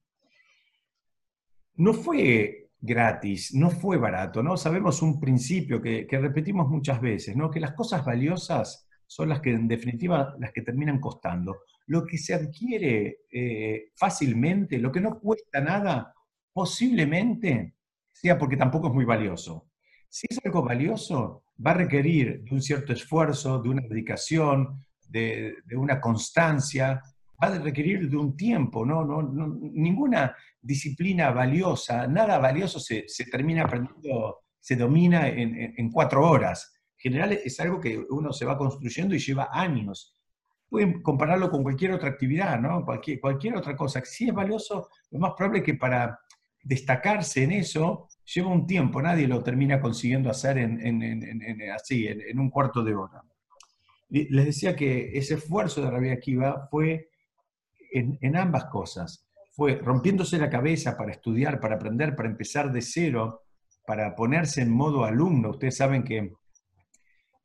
No 1.76 1.94
fue 1.94 2.70
gratis, 2.80 3.54
no 3.54 3.70
fue 3.70 3.98
barato, 3.98 4.44
¿no? 4.44 4.58
Sabemos 4.58 5.02
un 5.02 5.20
principio 5.20 5.82
que, 5.82 6.06
que 6.06 6.20
repetimos 6.20 6.68
muchas 6.68 7.00
veces, 7.00 7.36
¿no? 7.36 7.50
Que 7.50 7.62
las 7.62 7.74
cosas 7.74 8.06
valiosas 8.06 8.88
son 9.08 9.30
las 9.30 9.40
que 9.40 9.52
en 9.52 9.68
definitiva 9.68 10.36
las 10.40 10.52
que 10.52 10.62
terminan 10.62 11.00
costando. 11.00 11.62
Lo 11.88 12.06
que 12.06 12.18
se 12.18 12.34
adquiere 12.34 13.20
eh, 13.32 13.92
fácilmente, 13.96 14.78
lo 14.78 14.92
que 14.92 15.02
no 15.02 15.20
cuesta 15.20 15.62
nada, 15.62 16.14
posiblemente 16.54 17.76
sea 18.12 18.38
porque 18.38 18.58
tampoco 18.58 18.88
es 18.88 18.94
muy 18.94 19.06
valioso. 19.06 19.70
Si 20.10 20.28
es 20.30 20.40
algo 20.44 20.64
valioso, 20.64 21.44
va 21.66 21.72
a 21.72 21.76
requerir 21.76 22.44
de 22.44 22.56
un 22.56 22.62
cierto 22.62 22.92
esfuerzo, 22.92 23.62
de 23.62 23.70
una 23.70 23.82
dedicación, 23.88 24.86
de, 25.12 25.56
una 25.76 26.00
constancia, 26.00 27.02
va 27.42 27.48
a 27.48 27.60
requerir 27.60 28.10
de 28.10 28.18
un 28.18 28.36
tiempo, 28.36 28.86
¿no? 28.86 29.04
no, 29.04 29.22
ninguna 29.62 30.36
disciplina 30.62 31.32
valiosa, 31.32 32.08
nada 32.08 32.38
valioso 32.38 32.80
se, 32.80 33.06
termina 33.32 33.64
aprendiendo, 33.64 34.42
se 34.60 34.76
domina 34.76 35.28
en 35.28 35.92
cuatro 35.92 36.30
horas 36.30 36.72
general 37.02 37.34
es 37.34 37.60
algo 37.60 37.80
que 37.80 37.98
uno 38.10 38.32
se 38.32 38.46
va 38.46 38.58
construyendo 38.58 39.16
y 39.16 39.20
lleva 39.20 39.50
años. 39.52 40.16
Pueden 40.70 41.02
compararlo 41.02 41.50
con 41.50 41.64
cualquier 41.64 41.94
otra 41.94 42.10
actividad, 42.10 42.60
¿no? 42.60 42.86
Cualquier, 42.86 43.20
cualquier 43.20 43.56
otra 43.56 43.76
cosa. 43.76 44.02
Si 44.06 44.30
es 44.30 44.34
valioso, 44.34 44.88
lo 45.10 45.20
más 45.20 45.34
probable 45.36 45.60
es 45.60 45.66
que 45.66 45.74
para 45.74 46.20
destacarse 46.64 47.44
en 47.44 47.54
eso 47.54 48.08
lleva 48.24 48.50
un 48.50 48.68
tiempo, 48.68 49.02
nadie 49.02 49.28
lo 49.28 49.42
termina 49.42 49.82
consiguiendo 49.82 50.30
hacer 50.30 50.60
en, 50.60 51.72
así, 51.72 52.08
en, 52.08 52.40
un 52.40 52.52
cuarto 52.52 52.84
de 52.84 52.94
hora. 52.94 53.24
Les 54.12 54.46
decía 54.46 54.76
que 54.76 55.18
ese 55.18 55.36
esfuerzo 55.36 55.82
de 55.82 55.90
Rabia 55.90 56.14
Akiva 56.14 56.68
fue 56.70 57.10
en, 57.92 58.36
ambas 58.36 58.66
cosas. 58.66 59.26
Fue 59.54 59.76
rompiéndose 59.76 60.38
la 60.38 60.50
cabeza 60.50 60.98
para 60.98 61.12
estudiar, 61.12 61.60
para 61.60 61.76
aprender, 61.76 62.16
para 62.16 62.30
empezar 62.30 62.72
de 62.72 62.82
cero, 62.82 63.44
para 63.86 64.14
ponerse 64.16 64.62
en 64.62 64.72
modo 64.72 65.06
alumno. 65.06 65.52
Ustedes 65.52 65.78
saben 65.78 66.04
que 66.04 66.34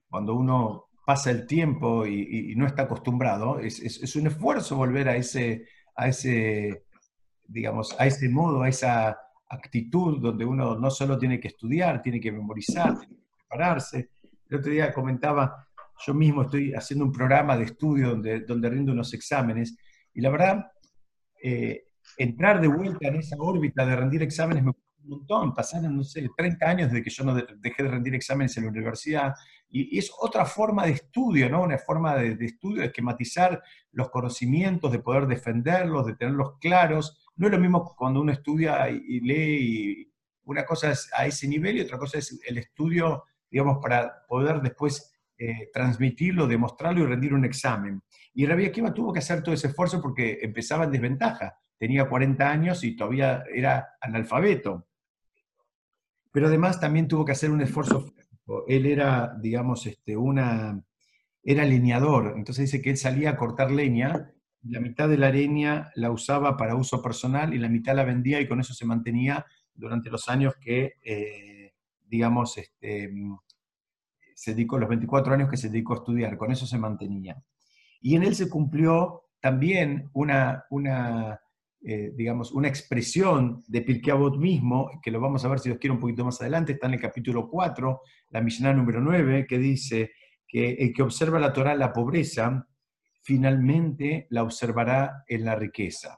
cuando 0.09 0.35
uno 0.35 0.87
pasa 1.05 1.31
el 1.31 1.47
tiempo 1.47 2.05
y, 2.05 2.55
no 2.57 2.67
está 2.67 2.83
acostumbrado, 2.83 3.61
es, 3.61 4.17
un 4.17 4.27
esfuerzo 4.27 4.77
volver 4.77 5.09
a 5.09 5.17
ese, 5.17 5.67
a 5.95 6.09
ese, 6.09 6.85
digamos, 7.47 7.95
a 7.99 8.07
ese 8.07 8.29
modo, 8.29 8.63
a 8.63 8.69
esa 8.69 9.19
actitud 9.49 10.21
donde 10.21 10.45
uno 10.45 10.77
no 10.77 10.91
solo 10.91 11.17
tiene 11.17 11.39
que 11.39 11.49
estudiar, 11.49 12.03
tiene 12.03 12.21
que 12.21 12.33
memorizar, 12.33 12.99
tiene 12.99 13.15
que 13.15 13.33
prepararse. 13.39 14.11
El 14.49 14.59
otro 14.59 14.73
día 14.73 14.93
comentaba, 14.93 15.66
yo 16.05 16.15
mismo 16.15 16.43
estoy 16.43 16.75
haciendo 16.75 17.05
un 17.05 17.13
programa 17.13 17.57
de 17.57 17.65
estudio 17.65 18.11
donde, 18.11 18.41
donde 18.41 18.71
rindo 18.71 18.93
unos 18.93 19.13
exámenes 19.15 19.77
y 20.13 20.21
la 20.21 20.31
verdad, 20.31 20.67
eh, 21.43 21.85
entrar 22.17 22.61
de 22.61 22.69
vuelta 22.69 23.09
en 23.09 23.17
esa 23.17 23.37
órbita 23.39 23.85
de 23.85 23.97
rendir 23.97 24.23
exámenes 24.23 24.65
me 24.65 24.73
un 25.07 25.19
montón, 25.21 25.55
pasaron, 25.55 25.97
no 25.97 26.03
sé, 26.03 26.29
30 26.37 26.67
años 26.67 26.89
desde 26.91 27.05
que 27.05 27.11
yo 27.11 27.25
no 27.25 27.35
dejé 27.35 27.83
de 27.83 27.91
rendir 27.91 28.15
exámenes 28.15 28.57
en 28.57 28.65
la 28.65 28.71
universidad, 28.71 29.35
y, 29.71 29.99
es 29.99 30.11
otra 30.21 30.45
forma 30.47 30.87
de 30.87 30.93
estudio, 30.93 31.49
¿no? 31.49 31.63
Una 31.63 31.79
forma 31.79 32.17
de, 32.17 32.45
estudio, 32.45 32.81
de 32.81 32.87
esquematizar 32.87 33.63
los 33.93 34.11
conocimientos, 34.11 34.93
de 34.93 35.01
poder 35.01 35.27
defenderlos, 35.27 36.07
de 36.07 36.15
tenerlos 36.15 36.59
claros. 36.61 37.19
No 37.37 37.47
es 37.47 37.53
lo 37.53 37.59
mismo 37.59 37.95
cuando 37.97 38.21
uno 38.21 38.33
estudia 38.33 38.89
y, 38.89 39.21
lee, 39.21 39.59
y 39.61 40.13
una 40.45 40.65
cosa 40.65 40.93
es 40.93 41.11
a 41.15 41.27
ese 41.27 41.49
nivel 41.49 41.77
y 41.77 41.81
otra 41.81 41.99
cosa 41.99 42.19
es 42.19 42.39
el 42.47 42.59
estudio, 42.59 43.25
digamos, 43.51 43.79
para 43.83 44.25
poder 44.27 44.61
después 44.63 45.13
eh, 45.39 45.71
transmitirlo, 45.73 46.47
demostrarlo 46.47 47.03
y 47.03 47.07
rendir 47.07 47.35
un 47.35 47.45
examen. 47.45 48.03
Y 48.35 48.47
Rabia 48.47 48.69
Akiva 48.69 48.93
tuvo 48.93 49.13
que 49.13 49.21
hacer 49.21 49.43
todo 49.43 49.55
ese 49.55 49.69
esfuerzo 49.69 50.01
porque 50.01 50.39
empezaba 50.43 50.85
en 50.85 50.93
desventaja. 50.93 51.59
Tenía 51.79 52.09
40 52.09 52.51
años 52.51 52.85
y 52.85 52.97
todavía 52.97 53.45
era 53.53 53.97
analfabeto 54.01 54.87
pero 56.37 56.49
además 56.49 56.79
también 56.79 57.09
tuvo 57.09 57.25
que 57.25 57.33
hacer 57.33 57.51
un 57.51 57.63
esfuerzo. 57.63 58.13
Él 58.69 58.85
era, 58.85 59.35
digamos, 59.41 59.87
este, 59.87 60.19
una, 60.19 60.79
era 61.43 61.65
leñador, 61.65 62.35
entonces 62.37 62.71
dice 62.71 62.83
que 62.83 62.91
él 62.91 62.99
salía 62.99 63.31
a 63.31 63.37
cortar 63.39 63.71
leña 63.71 64.35
la 64.69 64.81
mitad 64.81 65.09
de 65.09 65.17
la 65.17 65.29
areña 65.29 65.91
la 65.95 66.11
usaba 66.11 66.57
para 66.57 66.75
uso 66.75 67.01
personal 67.01 67.55
y 67.55 67.59
la 67.59 67.71
mitad 67.71 67.95
la 67.95 68.05
vendía 68.05 68.39
y 68.41 68.49
con 68.49 68.61
eso 68.61 68.75
se 68.75 68.85
mantenía 68.85 69.47
durante 69.73 70.11
los 70.11 70.29
años 70.29 70.55
que, 70.61 70.95
eh, 71.03 71.73
digamos, 72.05 72.59
este, 72.59 73.11
se 74.37 74.53
dedicó, 74.53 74.79
los 74.79 74.91
24 74.91 75.33
años 75.33 75.49
que 75.49 75.57
se 75.57 75.71
dedicó 75.71 75.95
a 75.95 75.97
estudiar, 75.97 76.37
con 76.37 76.53
eso 76.53 76.67
se 76.67 76.77
mantenía. 76.79 77.43
Y 78.03 78.17
en 78.17 78.23
él 78.23 78.35
se 78.35 78.51
cumplió 78.51 79.23
también 79.41 80.11
una, 80.13 80.65
una 80.71 81.41
eh, 81.83 82.13
digamos, 82.15 82.53
una 82.53 82.69
expresión 82.69 83.63
de 83.67 83.81
Pirkei 83.81 84.13
mismo, 84.39 84.91
que 85.03 85.11
lo 85.11 85.21
vamos 85.21 85.45
a 85.45 85.49
ver 85.49 85.59
si 85.59 85.71
os 85.71 85.79
quiero 85.79 85.95
un 85.95 86.01
poquito 86.01 86.25
más 86.25 86.41
adelante, 86.41 86.73
está 86.73 86.87
en 86.87 86.95
el 86.95 87.01
capítulo 87.01 87.49
4, 87.49 88.03
la 88.31 88.41
Mishnah 88.43 88.75
número 88.75 89.01
9, 89.01 89.47
que 89.49 89.59
dice 89.59 90.11
que 90.47 90.73
el 90.73 90.93
que 90.93 91.03
observa 91.03 91.39
la 91.39 91.53
Torah 91.53 91.75
la 91.75 91.93
pobreza, 91.93 92.67
finalmente 93.23 94.27
la 94.31 94.43
observará 94.43 95.25
en 95.27 95.45
la 95.45 95.55
riqueza. 95.55 96.17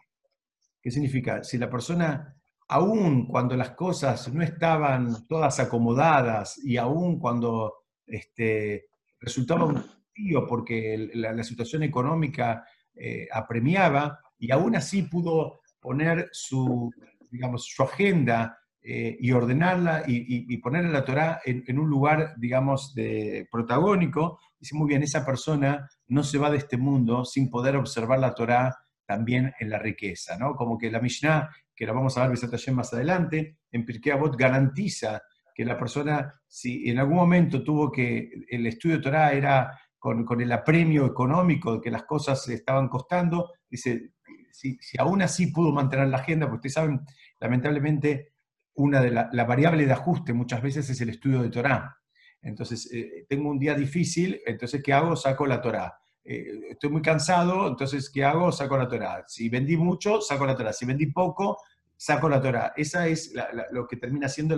¿Qué 0.82 0.90
significa? 0.90 1.44
Si 1.44 1.56
la 1.58 1.70
persona, 1.70 2.34
aún 2.68 3.28
cuando 3.28 3.56
las 3.56 3.70
cosas 3.70 4.32
no 4.32 4.42
estaban 4.42 5.26
todas 5.28 5.60
acomodadas 5.60 6.58
y 6.64 6.76
aún 6.76 7.18
cuando 7.18 7.74
este, 8.08 8.86
resultaba 9.20 9.64
un 9.64 9.82
tío 10.12 10.46
porque 10.46 11.10
la, 11.14 11.42
situación 11.44 11.82
económica 11.82 12.64
eh, 12.94 13.28
apremiaba, 13.32 14.20
y 14.38 14.52
aún 14.52 14.76
así 14.76 15.02
pudo 15.02 15.60
poner 15.80 16.28
su, 16.32 16.90
digamos, 17.30 17.66
su 17.66 17.82
agenda 17.82 18.58
eh, 18.80 19.16
y 19.20 19.32
ordenarla 19.32 20.04
y, 20.06 20.56
poner 20.58 20.86
a 20.86 20.90
la 20.90 21.04
Torah 21.04 21.40
en, 21.44 21.78
un 21.78 21.88
lugar, 21.88 22.34
digamos, 22.36 22.94
de 22.94 23.46
protagónico, 23.50 24.38
dice 24.58 24.76
muy 24.76 24.88
bien, 24.88 25.02
esa 25.02 25.26
persona 25.26 25.88
no 26.06 26.22
se 26.22 26.38
va 26.38 26.50
de 26.50 26.58
este 26.58 26.76
mundo 26.76 27.24
sin 27.24 27.50
poder 27.50 27.76
observar 27.76 28.18
la 28.18 28.34
Torah 28.34 28.76
también 29.04 29.52
en 29.58 29.70
la 29.70 29.78
riqueza, 29.78 30.36
¿no? 30.38 30.54
Como 30.54 30.78
que 30.78 30.90
la 30.90 31.00
Mishnah, 31.00 31.50
que 31.74 31.86
la 31.86 31.92
vamos 31.92 32.16
a 32.16 32.26
ver 32.26 32.38
más 32.72 32.92
adelante, 32.92 33.58
en 33.70 33.84
Pirkei 33.84 34.12
Avot 34.12 34.36
garantiza 34.36 35.22
que 35.58 35.64
la 35.64 35.76
persona, 35.76 36.40
si 36.46 36.88
en 36.88 37.00
algún 37.00 37.16
momento 37.16 37.64
tuvo 37.64 37.90
que, 37.90 38.30
el 38.48 38.64
estudio 38.64 38.98
de 38.98 39.02
Torah 39.02 39.32
era 39.32 39.76
con, 39.98 40.24
con 40.24 40.40
el 40.40 40.52
apremio 40.52 41.04
económico 41.04 41.74
de 41.74 41.80
que 41.80 41.90
las 41.90 42.04
cosas 42.04 42.48
estaban 42.48 42.88
costando, 42.88 43.50
dice, 43.68 44.12
si, 44.52 44.78
aún 44.98 45.20
así 45.20 45.48
pudo 45.48 45.72
mantener 45.72 46.06
la 46.06 46.18
agenda, 46.18 46.46
porque 46.46 46.68
ustedes 46.68 46.74
saben, 46.74 47.00
lamentablemente, 47.40 48.34
una 48.74 49.00
de 49.00 49.10
las 49.10 49.34
la 49.34 49.44
variable 49.46 49.84
de 49.84 49.92
ajuste 49.92 50.32
muchas 50.32 50.62
veces 50.62 50.88
es 50.90 51.00
el 51.00 51.08
estudio 51.08 51.42
de 51.42 51.50
Torah. 51.50 51.96
Entonces, 52.40 52.88
eh, 52.92 53.26
tengo 53.28 53.50
un 53.50 53.58
día 53.58 53.74
difícil, 53.74 54.40
entonces, 54.46 54.80
¿qué 54.80 54.92
hago? 54.92 55.16
Saco 55.16 55.44
la 55.44 55.60
Torah. 55.60 55.92
Eh, 56.22 56.68
estoy 56.70 56.90
muy 56.90 57.02
cansado, 57.02 57.66
entonces, 57.66 58.08
¿qué 58.14 58.22
hago? 58.22 58.52
Saco 58.52 58.78
la 58.78 58.86
Torah. 58.86 59.24
Si 59.26 59.48
vendí 59.48 59.76
mucho, 59.76 60.20
saco 60.20 60.46
la 60.46 60.54
Torah. 60.54 60.72
Si 60.72 60.86
vendí 60.86 61.06
poco, 61.06 61.58
saco 61.96 62.28
la 62.28 62.40
Torah. 62.40 62.72
Esa 62.76 63.08
es 63.08 63.34
lo 63.72 63.88
que 63.88 63.96
termina 63.96 64.28
siendo 64.28 64.54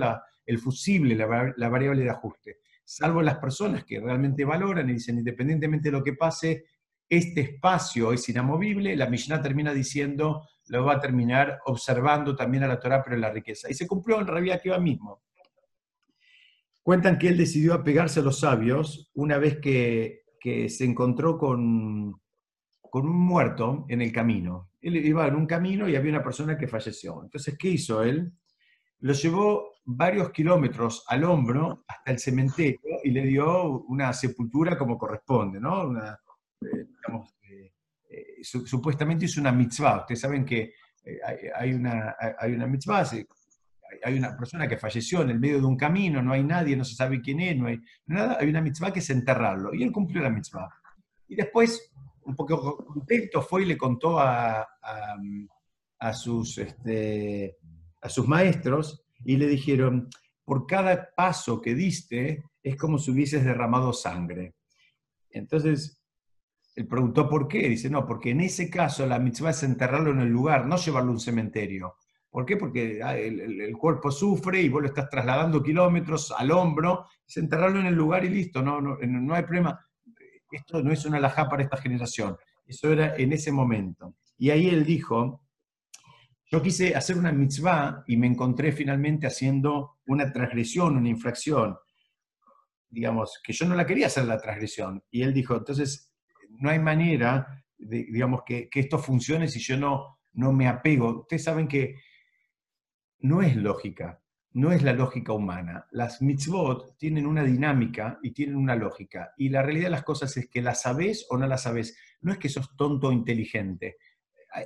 el 0.46 0.58
fusible, 0.58 1.14
la, 1.14 1.68
variable 1.68 2.02
de 2.02 2.10
ajuste. 2.10 2.58
Salvo 2.84 3.22
las 3.22 3.38
personas 3.38 3.84
que 3.84 4.00
realmente 4.00 4.44
valoran 4.44 4.88
y 4.90 4.94
dicen, 4.94 5.18
independientemente 5.18 5.90
de 5.90 5.98
lo 5.98 6.02
que 6.02 6.14
pase, 6.14 6.64
este 7.08 7.40
espacio 7.40 8.12
es 8.12 8.28
inamovible, 8.28 8.96
la 8.96 9.08
Mishnah 9.08 9.42
termina 9.42 9.72
diciendo, 9.72 10.46
lo 10.68 10.84
va 10.84 10.94
a 10.94 11.00
terminar 11.00 11.58
observando 11.66 12.36
también 12.36 12.64
a 12.64 12.68
la 12.68 12.78
Torah, 12.78 13.02
pero 13.02 13.16
la 13.16 13.30
riqueza. 13.30 13.70
Y 13.70 13.74
se 13.74 13.86
cumplió 13.86 14.20
en 14.20 14.26
Rabbi 14.26 14.50
Akiva 14.50 14.78
mismo. 14.78 15.22
Cuentan 16.82 17.18
que 17.18 17.28
él 17.28 17.36
decidió 17.36 17.74
apegarse 17.74 18.20
a 18.20 18.22
los 18.22 18.40
sabios 18.40 19.10
una 19.14 19.38
vez 19.38 19.58
que, 19.58 20.18
se 20.68 20.84
encontró 20.84 21.36
con, 21.36 22.18
con 22.80 23.06
un 23.06 23.16
muerto 23.16 23.84
en 23.88 24.00
el 24.00 24.10
camino. 24.10 24.70
Él 24.80 24.96
iba 24.96 25.26
en 25.26 25.34
un 25.34 25.46
camino 25.46 25.86
y 25.88 25.96
había 25.96 26.12
una 26.12 26.24
persona 26.24 26.56
que 26.56 26.66
falleció. 26.66 27.22
Entonces, 27.22 27.58
¿qué 27.58 27.68
hizo 27.68 28.02
él? 28.02 28.32
Lo 29.00 29.12
llevó 29.12 29.69
varios 29.96 30.30
kilómetros 30.30 31.04
al 31.08 31.24
hombro 31.24 31.84
hasta 31.86 32.12
el 32.12 32.18
cementerio 32.18 33.00
y 33.02 33.10
le 33.10 33.22
dio 33.22 33.82
una 33.82 34.12
sepultura 34.12 34.78
como 34.78 34.96
corresponde, 34.96 35.60
¿no? 35.60 35.88
Una, 35.88 36.18
eh, 36.62 36.86
eh, 37.48 37.72
eh, 38.08 38.42
supuestamente 38.42 39.24
es 39.24 39.36
una 39.36 39.52
mitzvah. 39.52 40.00
Ustedes 40.00 40.20
saben 40.20 40.44
que 40.44 40.74
hay, 41.56 41.72
una, 41.72 42.14
hay 42.38 42.52
una 42.52 42.66
mitzvah, 42.66 43.04
hay 44.04 44.18
una 44.18 44.36
persona 44.36 44.68
que 44.68 44.76
falleció 44.76 45.22
en 45.22 45.30
el 45.30 45.40
medio 45.40 45.58
de 45.58 45.66
un 45.66 45.76
camino, 45.76 46.22
no 46.22 46.32
hay 46.32 46.44
nadie, 46.44 46.76
no 46.76 46.84
se 46.84 46.94
sabe 46.94 47.20
quién 47.20 47.40
es, 47.40 47.56
no 47.56 47.66
hay 47.66 47.80
nada, 48.06 48.36
hay 48.40 48.48
una 48.48 48.60
mitzvah 48.60 48.92
que 48.92 49.00
es 49.00 49.10
enterrarlo. 49.10 49.74
Y 49.74 49.82
él 49.82 49.90
cumplió 49.90 50.22
la 50.22 50.30
mitzvah. 50.30 50.68
Y 51.26 51.34
después, 51.34 51.92
un 52.22 52.36
poco 52.36 52.76
contento, 52.84 53.42
fue 53.42 53.62
y 53.62 53.66
le 53.66 53.76
contó 53.76 54.20
a, 54.20 54.66
a, 55.98 56.12
sus, 56.12 56.58
este, 56.58 57.56
a 58.00 58.08
sus 58.08 58.28
maestros 58.28 59.04
y 59.24 59.36
le 59.36 59.46
dijeron, 59.46 60.08
por 60.44 60.66
cada 60.66 61.10
paso 61.14 61.60
que 61.60 61.74
diste 61.74 62.42
es 62.62 62.76
como 62.76 62.98
si 62.98 63.10
hubieses 63.10 63.44
derramado 63.44 63.92
sangre. 63.92 64.54
Entonces, 65.30 66.02
él 66.74 66.86
preguntó 66.86 67.28
por 67.28 67.48
qué. 67.48 67.68
Dice, 67.68 67.90
no, 67.90 68.06
porque 68.06 68.30
en 68.30 68.40
ese 68.40 68.70
caso 68.70 69.06
la 69.06 69.18
mitzvah 69.18 69.50
es 69.50 69.62
enterrarlo 69.62 70.10
en 70.10 70.20
el 70.20 70.28
lugar, 70.28 70.66
no 70.66 70.76
llevarlo 70.76 71.10
a 71.10 71.12
un 71.14 71.20
cementerio. 71.20 71.96
¿Por 72.30 72.46
qué? 72.46 72.56
Porque 72.56 73.02
ah, 73.02 73.16
el, 73.18 73.76
cuerpo 73.76 74.10
sufre 74.10 74.62
y 74.62 74.68
vos 74.68 74.82
lo 74.82 74.88
estás 74.88 75.10
trasladando 75.10 75.62
kilómetros 75.62 76.32
al 76.36 76.52
hombro, 76.52 77.06
es 77.26 77.36
enterrarlo 77.36 77.80
en 77.80 77.86
el 77.86 77.94
lugar 77.94 78.24
y 78.24 78.28
listo, 78.28 78.62
no, 78.62 78.80
no, 78.80 78.96
no 79.00 79.34
hay 79.34 79.42
problema. 79.42 79.84
Esto 80.50 80.82
no 80.82 80.92
es 80.92 81.04
una 81.04 81.18
alajá 81.18 81.48
para 81.48 81.62
esta 81.62 81.76
generación. 81.76 82.36
Eso 82.66 82.92
era 82.92 83.16
en 83.16 83.32
ese 83.32 83.50
momento. 83.50 84.14
Y 84.38 84.50
ahí 84.50 84.68
él 84.68 84.84
dijo, 84.84 85.42
yo 86.50 86.60
quise 86.60 86.96
hacer 86.96 87.16
una 87.16 87.30
mitzvah 87.30 88.02
y 88.08 88.16
me 88.16 88.26
encontré 88.26 88.72
finalmente 88.72 89.28
haciendo 89.28 90.00
una 90.06 90.32
transgresión, 90.32 90.96
una 90.96 91.08
infracción. 91.08 91.76
Digamos, 92.88 93.40
que 93.44 93.52
yo 93.52 93.66
no 93.66 93.76
la 93.76 93.86
quería 93.86 94.08
hacer 94.08 94.24
la 94.24 94.40
transgresión. 94.40 95.04
Y 95.12 95.22
él 95.22 95.32
dijo, 95.32 95.56
entonces 95.56 96.12
no 96.58 96.68
hay 96.68 96.80
manera, 96.80 97.64
digamos, 97.78 98.42
que, 98.44 98.68
esto 98.74 98.98
funcione 98.98 99.46
si 99.46 99.60
yo 99.60 99.76
no, 99.76 100.18
no 100.32 100.52
me 100.52 100.66
apego. 100.66 101.20
Ustedes 101.20 101.44
saben 101.44 101.68
que 101.68 102.00
no 103.20 103.42
es 103.42 103.54
lógica, 103.54 104.20
no 104.50 104.72
es 104.72 104.82
la 104.82 104.92
lógica 104.92 105.32
humana. 105.32 105.86
Las 105.92 106.20
mitzvot 106.20 106.98
tienen 106.98 107.26
una 107.26 107.44
dinámica 107.44 108.18
y 108.24 108.32
tienen 108.32 108.56
una 108.56 108.74
lógica. 108.74 109.34
Y 109.36 109.50
la 109.50 109.62
realidad 109.62 109.86
de 109.86 109.90
las 109.90 110.02
cosas 110.02 110.36
es 110.36 110.48
que 110.48 110.62
las 110.62 110.82
sabes 110.82 111.26
o 111.30 111.36
no 111.38 111.46
las 111.46 111.62
sabes. 111.62 111.96
No 112.22 112.32
es 112.32 112.38
que 112.38 112.48
sos 112.48 112.74
tonto 112.76 113.06
o 113.06 113.12
inteligente. 113.12 113.98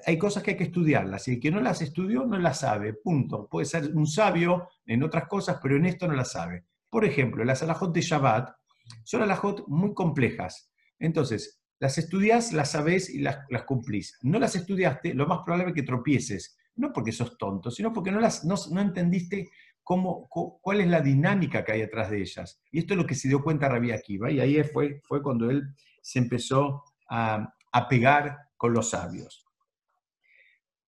Hay, 0.07 0.17
cosas 0.17 0.43
que 0.43 0.53
hay 0.53 0.57
que 0.57 0.65
estudiarlas 0.65 1.29
y 1.29 1.33
el 1.33 1.41
que 1.41 1.51
no 1.51 1.61
las 1.61 1.83
estudió 1.83 2.25
no 2.25 2.39
las 2.39 2.61
sabe, 2.61 2.95
punto. 2.95 3.49
Puede 3.49 3.67
ser 3.67 3.95
un 3.95 4.07
sabio 4.07 4.69
en 4.87 5.03
otras 5.03 5.29
cosas, 5.29 5.59
pero 5.63 5.77
en 5.77 5.87
esto 5.87 6.09
no 6.09 6.15
las 6.15 6.33
sabe. 6.33 6.65
Por 6.89 7.05
ejemplo, 7.05 7.45
las 7.45 7.63
alajot 7.63 7.93
de 7.93 8.01
Shabbat 8.01 8.55
son 9.03 9.23
alajot 9.23 9.67
muy 9.69 9.93
complejas. 9.95 10.71
Entonces, 10.99 11.61
las 11.79 11.99
estudias, 11.99 12.53
las 12.53 12.71
sabes 12.71 13.11
y 13.11 13.19
las, 13.19 13.39
cumplís. 13.67 14.19
No 14.23 14.39
las 14.39 14.57
estudiaste, 14.57 15.13
lo 15.13 15.27
más 15.27 15.41
probable 15.45 15.69
es 15.69 15.75
que 15.75 15.83
tropieces. 15.83 16.57
No 16.77 16.93
porque 16.93 17.13
sos 17.13 17.37
tonto, 17.37 17.71
sino 17.71 17.93
porque 17.93 18.11
no, 18.11 18.21
las, 18.21 18.45
no, 18.45 18.81
entendiste 18.81 19.51
cómo, 19.83 20.29
cuál 20.29 20.81
es 20.81 20.89
la 20.89 21.01
dinámica 21.01 21.65
que 21.65 21.73
hay 21.73 21.81
detrás 21.81 22.11
de 22.11 22.21
ellas. 22.21 22.61
Y 22.71 22.79
esto 22.79 22.95
es 22.95 22.99
lo 22.99 23.07
que 23.07 23.15
se 23.15 23.29
dio 23.29 23.43
cuenta 23.43 23.69
Rabí 23.69 23.93
Akiva. 23.93 24.31
Y 24.31 24.41
ahí 24.41 24.63
fue, 24.65 25.01
fue 25.05 25.23
cuando 25.23 25.51
él 25.51 25.75
se 26.01 26.19
empezó 26.19 26.85
a, 27.09 27.53
pegar 27.89 28.39
con 28.57 28.73
los 28.73 28.91
sabios. 28.91 29.44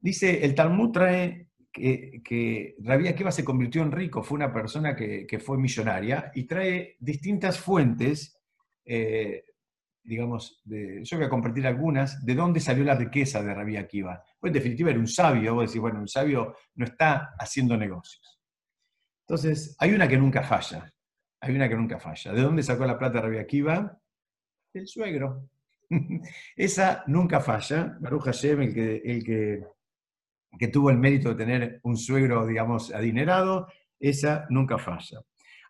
Dice, 0.00 0.44
el 0.44 0.54
Talmud 0.54 0.92
trae 0.92 1.48
que, 1.72 2.22
que 2.24 2.76
Rabí 2.80 3.08
Akiva 3.08 3.32
se 3.32 3.44
convirtió 3.44 3.82
en 3.82 3.92
rico, 3.92 4.22
fue 4.22 4.36
una 4.36 4.52
persona 4.52 4.94
que, 4.94 5.40
fue 5.44 5.58
millonaria, 5.58 6.30
y 6.34 6.44
trae 6.44 6.96
distintas 7.00 7.58
fuentes 7.58 8.40
eh, 8.84 9.42
digamos, 10.06 10.62
yo 10.64 11.16
voy 11.16 11.26
a 11.26 11.28
compartir 11.28 11.66
algunas, 11.66 12.24
de 12.24 12.34
dónde 12.34 12.60
salió 12.60 12.84
la 12.84 12.94
riqueza 12.94 13.42
de 13.42 13.52
Rabí 13.52 13.76
Akiva. 13.76 14.22
Pues 14.38 14.50
en 14.50 14.54
definitiva 14.54 14.90
era 14.90 15.00
un 15.00 15.08
sabio, 15.08 15.54
vos 15.54 15.66
decís, 15.66 15.80
bueno, 15.80 15.98
un 15.98 16.08
sabio 16.08 16.54
no 16.76 16.84
está 16.84 17.34
haciendo 17.38 17.76
negocios. 17.76 18.40
Entonces, 19.26 19.74
hay 19.80 19.92
una 19.92 20.06
que 20.06 20.16
nunca 20.16 20.44
falla, 20.44 20.92
hay 21.40 21.54
una 21.56 21.68
que 21.68 21.74
nunca 21.74 21.98
falla. 21.98 22.32
¿De 22.32 22.40
dónde 22.40 22.62
sacó 22.62 22.86
la 22.86 22.98
plata 22.98 23.20
Rabí 23.20 23.38
Akiva? 23.38 24.00
El 24.72 24.86
suegro. 24.86 25.50
Esa 26.56 27.02
nunca 27.08 27.40
falla. 27.40 27.96
Baruch 28.00 28.26
Hashem, 28.26 28.62
el 28.62 28.74
que, 28.74 28.96
el 29.04 29.24
que, 29.24 29.66
que 30.58 30.68
tuvo 30.68 30.90
el 30.90 30.98
mérito 30.98 31.30
de 31.30 31.44
tener 31.44 31.80
un 31.82 31.96
suegro, 31.96 32.46
digamos, 32.46 32.92
adinerado, 32.92 33.68
esa 33.98 34.46
nunca 34.50 34.78
falla. 34.78 35.20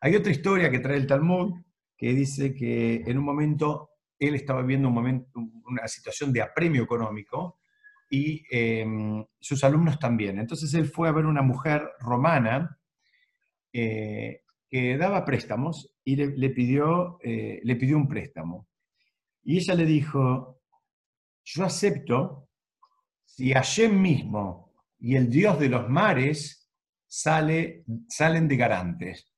Hay 0.00 0.14
otra 0.14 0.32
historia 0.32 0.70
que 0.70 0.80
trae 0.80 0.96
el 0.96 1.06
Talmud 1.06 1.54
que 1.96 2.12
dice 2.12 2.54
que 2.54 3.02
en 3.06 3.18
un 3.18 3.24
momento 3.24 3.90
él 4.18 4.34
estaba 4.34 4.62
viendo 4.62 4.88
un 4.88 4.94
momento, 4.94 5.40
una 5.66 5.86
situación 5.88 6.32
de 6.32 6.42
apremio 6.42 6.82
económico 6.82 7.58
y 8.10 8.42
em, 8.50 9.24
sus 9.40 9.62
alumnos 9.64 9.98
también. 9.98 10.38
Entonces 10.38 10.72
él 10.74 10.86
fue 10.86 11.08
a 11.08 11.12
ver 11.12 11.26
una 11.26 11.42
mujer 11.42 11.82
romana 12.00 12.78
eh, 13.72 14.42
que 14.68 14.96
daba 14.96 15.24
préstamos 15.24 15.94
y 16.04 16.16
le, 16.16 16.50
pidió, 16.50 17.18
eh, 17.22 17.60
le 17.62 17.76
pidió 17.76 17.96
un 17.96 18.08
préstamo. 18.08 18.68
Y 19.42 19.58
ella 19.58 19.74
le 19.74 19.86
dijo, 19.86 20.60
yo 21.44 21.64
acepto 21.64 22.48
si 23.24 23.52
Hashem 23.52 24.00
mismo 24.00 24.65
y 24.98 25.16
el 25.16 25.30
Dios 25.30 25.58
de 25.58 25.68
los 25.68 25.88
mares 25.88 26.70
sale, 27.06 27.84
salen 28.08 28.48
de 28.48 28.56
garantes. 28.56 29.32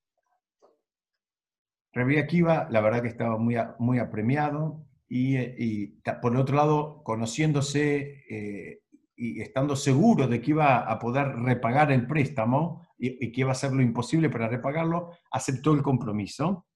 Rabbi 1.92 2.18
Akiva, 2.18 2.68
la 2.71 2.81
verdad 2.81 3.03
que 3.03 3.09
estaba 3.09 3.38
muy, 3.38 3.57
muy 3.79 3.99
apremiado 3.99 4.87
y, 5.09 5.87
por 6.21 6.37
otro 6.37 6.57
lado, 6.57 7.03
conociéndose 7.03 8.25
eh, 8.29 8.81
y 9.16 9.40
estando 9.40 9.75
seguro 9.75 10.29
de 10.29 10.40
que 10.40 10.51
iba 10.51 10.79
a 10.79 10.99
poder 10.99 11.29
repagar 11.37 11.90
el 11.90 12.07
préstamo 12.07 12.87
y, 12.99 13.33
que 13.33 13.40
iba 13.40 13.51
a 13.51 13.53
hacer 13.53 13.73
lo 13.73 13.83
imposible 13.83 14.29
para 14.31 14.49
repagarlo, 14.49 15.11
aceptó 15.31 15.73
el 15.73 15.83
compromiso. 15.83 16.66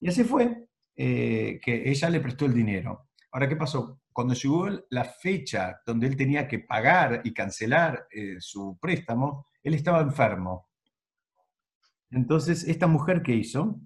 Y 0.00 0.08
así 0.08 0.24
fue 0.24 0.66
eh, 0.96 1.60
que 1.62 1.88
ella 1.88 2.10
le 2.10 2.20
prestó 2.20 2.44
el 2.44 2.54
dinero. 2.54 3.08
Ahora, 3.32 3.48
¿qué 3.48 3.56
pasó? 3.56 4.00
Cuando 4.18 4.34
llegó 4.34 4.68
la 4.90 5.04
fecha 5.04 5.80
donde 5.86 6.08
él 6.08 6.16
tenía 6.16 6.48
que 6.48 6.58
pagar 6.58 7.20
y 7.22 7.32
cancelar 7.32 8.08
eh, 8.10 8.38
su 8.40 8.76
préstamo, 8.80 9.46
él 9.62 9.74
estaba 9.74 10.00
enfermo. 10.00 10.70
Entonces, 12.10 12.64
esta 12.64 12.88
mujer, 12.88 13.22
¿qué 13.22 13.36
hizo? 13.36 13.78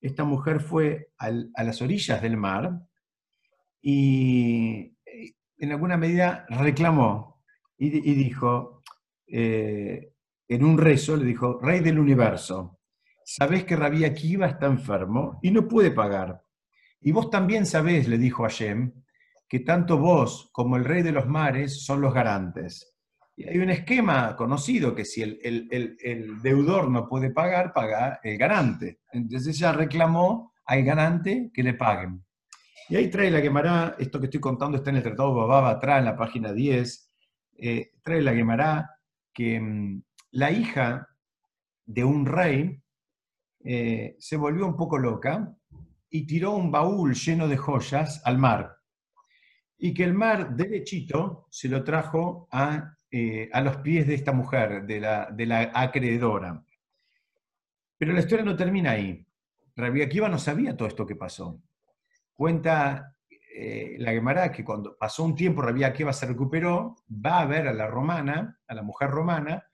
Esta 0.00 0.24
mujer 0.24 0.60
fue 0.62 1.10
a 1.18 1.30
las 1.62 1.82
orillas 1.82 2.22
del 2.22 2.38
mar 2.38 2.88
y 3.82 4.96
en 5.58 5.72
alguna 5.72 5.98
medida 5.98 6.46
reclamó 6.48 7.42
y, 7.76 7.90
dijo, 8.14 8.82
eh, 9.26 10.10
en 10.48 10.64
un 10.64 10.78
rezo, 10.78 11.18
le 11.18 11.26
dijo, 11.26 11.58
Rey 11.60 11.80
del 11.80 11.98
universo, 11.98 12.78
sabés 13.26 13.64
que 13.64 13.76
Rabí 13.76 14.06
Akiva 14.06 14.46
está 14.46 14.64
enfermo 14.64 15.38
y 15.42 15.50
no 15.50 15.68
puede 15.68 15.90
pagar. 15.90 16.42
Y 16.98 17.12
vos 17.12 17.28
también 17.28 17.66
sabés, 17.66 18.08
le 18.08 18.16
dijo 18.16 18.46
a 18.46 18.48
Hashem, 18.48 19.02
que 19.48 19.60
tanto 19.60 19.98
vos 19.98 20.50
como 20.52 20.76
el 20.76 20.84
Rey 20.84 21.02
de 21.02 21.12
los 21.12 21.26
mares 21.26 21.84
son 21.84 22.00
los 22.00 22.12
garantes. 22.12 22.96
Y 23.36 23.48
hay 23.48 23.58
un 23.58 23.70
esquema 23.70 24.34
conocido 24.34 24.94
que 24.94 25.04
si 25.04 25.22
el, 25.22 25.38
el, 25.70 26.42
deudor 26.42 26.90
no 26.90 27.06
puede 27.06 27.30
pagar, 27.30 27.72
paga 27.72 28.18
el 28.22 28.38
garante. 28.38 29.00
Entonces 29.12 29.56
ella 29.56 29.72
reclamó 29.72 30.52
al 30.64 30.82
garante 30.82 31.50
que 31.52 31.62
le 31.62 31.74
paguen. 31.74 32.24
Y 32.88 32.96
ahí 32.96 33.10
trae 33.10 33.30
la 33.30 33.42
quemará, 33.42 33.96
esto 33.98 34.18
que 34.18 34.26
estoy 34.26 34.40
contando 34.40 34.78
está 34.78 34.90
en 34.90 34.96
el 34.96 35.02
Tratado 35.02 35.34
Bababa, 35.34 35.70
atrás 35.70 35.98
en 35.98 36.06
la 36.06 36.16
página 36.16 36.52
10, 36.52 37.10
eh, 37.58 37.90
trae 38.02 38.22
la 38.22 38.34
Gemara 38.34 38.90
que 39.34 39.60
mm, 39.60 40.02
la 40.32 40.50
hija 40.50 41.08
de 41.84 42.04
un 42.04 42.26
rey 42.26 42.82
eh, 43.64 44.16
se 44.18 44.36
volvió 44.36 44.66
un 44.66 44.76
poco 44.76 44.98
loca 44.98 45.54
y 46.08 46.26
tiró 46.26 46.52
un 46.52 46.70
baúl 46.70 47.14
lleno 47.14 47.48
de 47.48 47.56
joyas 47.56 48.22
al 48.24 48.38
mar. 48.38 48.75
Y 49.78 49.92
que 49.92 50.04
el 50.04 50.14
mar 50.14 50.56
derechito 50.56 51.46
se 51.50 51.68
lo 51.68 51.84
trajo 51.84 52.48
a, 52.50 52.96
eh, 53.10 53.50
los 53.62 53.76
pies 53.78 54.06
de 54.06 54.14
esta 54.14 54.32
mujer, 54.32 54.84
de 54.86 55.00
la, 55.00 55.30
de 55.30 55.46
la 55.46 55.70
acreedora. 55.74 56.64
Pero 57.98 58.12
la 58.12 58.20
historia 58.20 58.44
no 58.44 58.56
termina 58.56 58.92
ahí. 58.92 59.26
Rabbi 59.74 60.02
Akiva 60.02 60.28
no 60.28 60.38
sabía 60.38 60.76
todo 60.76 60.88
esto 60.88 61.06
que 61.06 61.16
pasó. 61.16 61.60
Cuenta 62.34 63.16
eh, 63.58 63.96
la 63.98 64.12
Gemara 64.12 64.52
que 64.52 64.62
cuando 64.62 64.98
pasó 64.98 65.24
un 65.24 65.34
tiempo 65.34 65.62
Rabí 65.62 65.82
Akiva 65.82 66.12
se 66.12 66.26
recuperó, 66.26 66.96
va 67.10 67.40
a 67.40 67.46
ver 67.46 67.68
a 67.68 67.72
la 67.72 67.86
romana, 67.86 68.58
a 68.66 68.74
la 68.74 68.82
mujer 68.82 69.08
romana, 69.08 69.64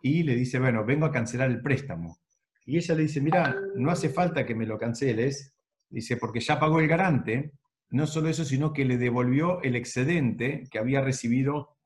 y 0.00 0.22
le 0.22 0.34
dice, 0.34 0.58
bueno, 0.58 0.86
vengo 0.86 1.04
a 1.04 1.12
cancelar 1.12 1.50
el 1.50 1.60
préstamo. 1.60 2.18
Y 2.64 2.78
ella 2.78 2.94
le 2.94 3.02
dice, 3.02 3.20
mira, 3.20 3.54
no 3.74 3.90
hace 3.90 4.08
falta 4.08 4.46
que 4.46 4.54
me 4.54 4.64
lo 4.64 4.78
canceles, 4.78 5.54
dice, 5.90 6.16
porque 6.16 6.40
ya 6.40 6.58
pagó 6.58 6.80
el 6.80 6.88
garante, 6.88 7.52
no 7.90 8.06
solo 8.06 8.28
eso, 8.28 8.44
sino 8.44 8.72
que 8.72 8.84
le 8.84 8.98
devolvió 8.98 9.62
el 9.62 9.76
excedente 9.76 10.64
que 10.70 10.78
había 10.78 11.00
recibido 11.00 11.76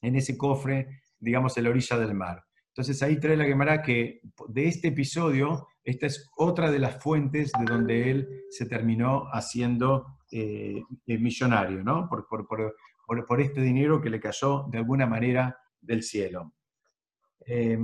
en 0.00 0.16
ese 0.16 0.36
cofre, 0.36 1.02
digamos, 1.18 1.56
en 1.56 1.64
la 1.64 1.70
orilla 1.70 1.98
del 1.98 2.14
mar. 2.14 2.44
Entonces 2.68 3.02
ahí 3.02 3.20
trae 3.20 3.36
la 3.36 3.44
Gemara 3.44 3.82
que 3.82 4.20
de 4.48 4.66
este 4.66 4.88
episodio, 4.88 5.68
esta 5.84 6.06
es 6.06 6.30
otra 6.36 6.70
de 6.70 6.78
las 6.78 7.02
fuentes 7.02 7.52
de 7.52 7.64
donde 7.64 8.10
él 8.10 8.44
se 8.50 8.66
terminó 8.66 9.24
haciendo 9.30 10.18
eh, 10.30 10.82
millonario, 11.06 11.84
¿no? 11.84 12.08
Por, 12.08 12.26
por, 12.26 13.40
este 13.40 13.60
dinero 13.60 14.00
que 14.00 14.08
le 14.08 14.20
cayó 14.20 14.66
de 14.70 14.78
alguna 14.78 15.06
manera 15.06 15.58
del 15.80 16.02
cielo. 16.02 16.54
Eh, 17.46 17.78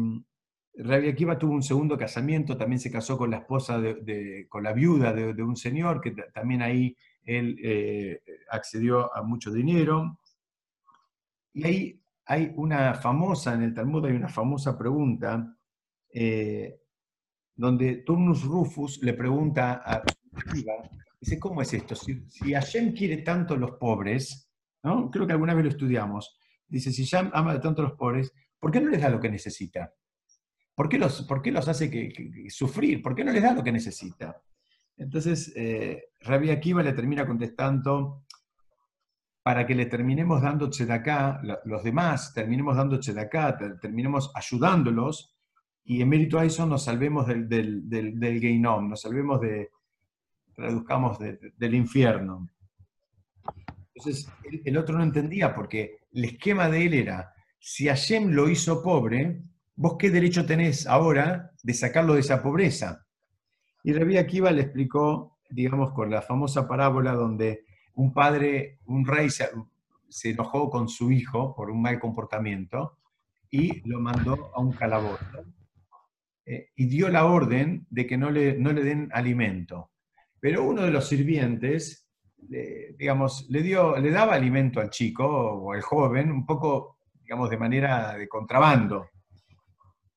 Rabbi 0.78 1.14
tuvo 1.38 1.52
un 1.52 1.62
segundo 1.62 1.98
casamiento, 1.98 2.57
también 2.57 2.78
se 2.78 2.90
casó 2.90 3.18
con 3.18 3.31
la 3.31 3.38
esposa, 3.38 3.81
de, 3.81 4.46
con 4.48 4.62
la 4.62 4.72
viuda 4.72 5.12
de, 5.12 5.42
un 5.42 5.57
señor, 5.57 6.00
que 6.00 6.12
también 6.33 6.62
ahí 6.62 6.96
él 7.28 7.56
eh, 7.62 8.20
accedió 8.50 9.14
a 9.14 9.22
mucho 9.22 9.52
dinero. 9.52 10.18
Y 11.52 11.64
ahí 11.64 12.02
hay 12.24 12.52
una 12.56 12.94
famosa, 12.94 13.54
en 13.54 13.62
el 13.62 13.74
Talmud 13.74 14.06
hay 14.06 14.12
una 14.12 14.28
famosa 14.28 14.78
pregunta, 14.78 15.56
eh, 16.12 16.80
donde 17.54 17.96
Turnus 17.96 18.44
Rufus 18.44 19.02
le 19.02 19.12
pregunta 19.14 19.82
a 19.84 20.02
Dice, 21.20 21.38
¿cómo 21.38 21.62
es 21.62 21.74
esto? 21.74 21.96
Si, 21.96 22.22
si 22.28 22.52
Hashem 22.52 22.94
quiere 22.94 23.18
tanto 23.18 23.54
a 23.54 23.56
los 23.56 23.72
pobres, 23.72 24.48
¿no? 24.84 25.10
creo 25.10 25.26
que 25.26 25.32
alguna 25.32 25.52
vez 25.52 25.64
lo 25.64 25.70
estudiamos, 25.70 26.38
dice, 26.68 26.92
si 26.92 27.04
Hashem 27.04 27.30
ama 27.34 27.60
tanto 27.60 27.82
a 27.82 27.86
los 27.86 27.98
pobres, 27.98 28.32
¿por 28.58 28.70
qué 28.70 28.80
no 28.80 28.88
les 28.88 29.02
da 29.02 29.08
lo 29.10 29.18
que 29.18 29.28
necesita? 29.28 29.92
¿Por 30.76 30.88
qué 30.88 30.96
los, 30.96 31.22
por 31.22 31.42
qué 31.42 31.50
los 31.50 31.66
hace 31.66 31.90
que, 31.90 32.48
sufrir? 32.50 33.02
¿Por 33.02 33.16
qué 33.16 33.24
no 33.24 33.32
les 33.32 33.42
da 33.42 33.52
lo 33.52 33.64
que 33.64 33.72
necesita? 33.72 34.40
Entonces, 34.98 35.52
eh, 35.56 36.11
Rabbi 36.20 36.50
Akiva 36.50 36.82
le 36.82 36.92
termina 36.92 37.26
contestando, 37.26 38.24
para 39.42 39.66
que 39.66 39.74
le 39.74 39.87
terminemos 39.87 40.42
dando 40.42 40.68
tzedaká, 40.68 41.40
los 41.64 41.82
demás 41.82 42.34
terminemos 42.34 42.76
dando 42.76 42.98
tzedaká, 42.98 43.56
terminemos 43.80 44.30
ayudándolos, 44.34 45.34
y 45.84 46.02
en 46.02 46.08
mérito 46.11 46.38
a 46.38 46.44
eso 46.44 46.66
nos 46.66 46.84
salvemos 46.84 47.26
del, 47.26 47.48
del, 47.48 47.88
del, 47.88 48.20
del 48.20 48.61
nos 48.61 49.00
salvemos 49.00 49.40
de, 49.40 49.70
traduzcamos 50.54 51.18
del 51.18 51.74
infierno. 51.74 52.50
Entonces, 53.94 54.30
el, 54.64 54.76
otro 54.76 54.98
no 54.98 55.04
entendía 55.04 55.54
porque 55.54 56.00
el 56.12 56.26
esquema 56.26 56.68
de 56.68 56.84
él 56.84 56.94
era, 56.94 57.32
si 57.58 57.87
Hashem 57.87 58.30
lo 58.30 58.48
hizo 58.48 58.82
pobre, 58.82 59.44
¿vos 59.76 59.96
qué 59.98 60.11
derecho 60.11 60.44
tenés 60.44 60.87
ahora 60.87 61.52
de 61.62 61.74
sacarlo 61.74 62.14
de 62.14 62.20
esa 62.20 62.42
pobreza? 62.42 63.07
Y 63.88 63.94
Rabbi 63.94 64.18
Akiva 64.18 64.51
le 64.51 64.61
explicó, 64.61 65.38
digamos, 65.48 65.94
con 65.94 66.11
la 66.11 66.20
famosa 66.20 66.68
parábola 66.68 67.14
donde 67.14 67.64
un 67.94 68.12
padre, 68.12 68.81
un 68.85 69.07
rey 69.07 69.31
se, 69.31 69.48
enojó 70.24 70.68
con 70.68 70.90
su 70.90 71.11
hijo 71.11 71.55
por 71.57 71.70
un 71.70 71.81
mal 71.81 71.98
comportamiento 71.98 72.98
y 73.51 73.81
lo 73.88 73.98
mandó 73.98 74.53
a 74.55 74.61
un 74.61 74.72
calabozo. 74.72 75.42
Eh, 76.44 76.68
y 76.77 76.85
dio 76.85 77.09
la 77.09 77.24
orden 77.24 77.87
de 77.88 78.07
que 78.07 78.18
no 78.18 78.31
le, 78.31 78.59
no 78.59 78.74
le 78.74 78.85
den 78.85 79.09
alimento. 79.11 79.92
Pero 80.38 80.64
uno 80.64 80.83
de 80.83 80.90
los 80.90 81.09
sirvientes, 81.09 82.11
digamos, 82.37 83.46
le, 83.48 83.62
dio, 83.62 83.96
le 83.96 84.11
daba 84.11 84.35
alimento 84.35 84.81
al 84.83 84.90
chico 84.90 85.24
o 85.27 85.72
al 85.72 85.81
joven, 85.81 86.31
un 86.31 86.44
poco, 86.44 86.98
digamos, 87.22 87.48
de 87.48 87.57
manera 87.57 88.18
de 88.18 88.29
contrabando. 88.29 89.09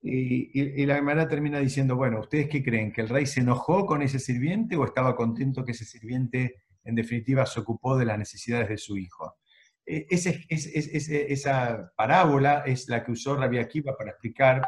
Y, 0.02 0.86
la 0.86 0.98
hermana 0.98 1.28
termina 1.28 1.60
diciendo, 1.60 1.96
bueno, 1.96 2.22
¿ustedes 2.22 2.50
qué 2.50 2.64
creen? 2.64 2.92
¿Que 2.92 3.02
el 3.02 3.10
rey 3.10 3.26
se 3.26 3.42
enojó 3.42 3.86
con 3.86 4.02
ese 4.02 4.20
sirviente 4.20 4.76
o 4.76 4.86
estaba 4.86 5.16
contento 5.16 5.64
que 5.64 5.74
ese 5.74 5.86
sirviente, 5.86 6.64
en 6.84 6.96
definitiva, 6.96 7.46
se 7.46 7.60
ocupó 7.60 7.98
de 7.98 8.06
las 8.06 8.18
necesidades 8.18 8.70
de 8.70 8.78
su 8.78 8.98
hijo? 8.98 9.38
E, 9.86 10.08
esa 10.10 11.92
parábola 11.96 12.64
es 12.66 12.88
la 12.88 13.04
que 13.04 13.12
usó 13.12 13.36
Rabbi 13.36 13.60
Akiva 13.60 13.96
para 13.96 14.12
explicar 14.12 14.68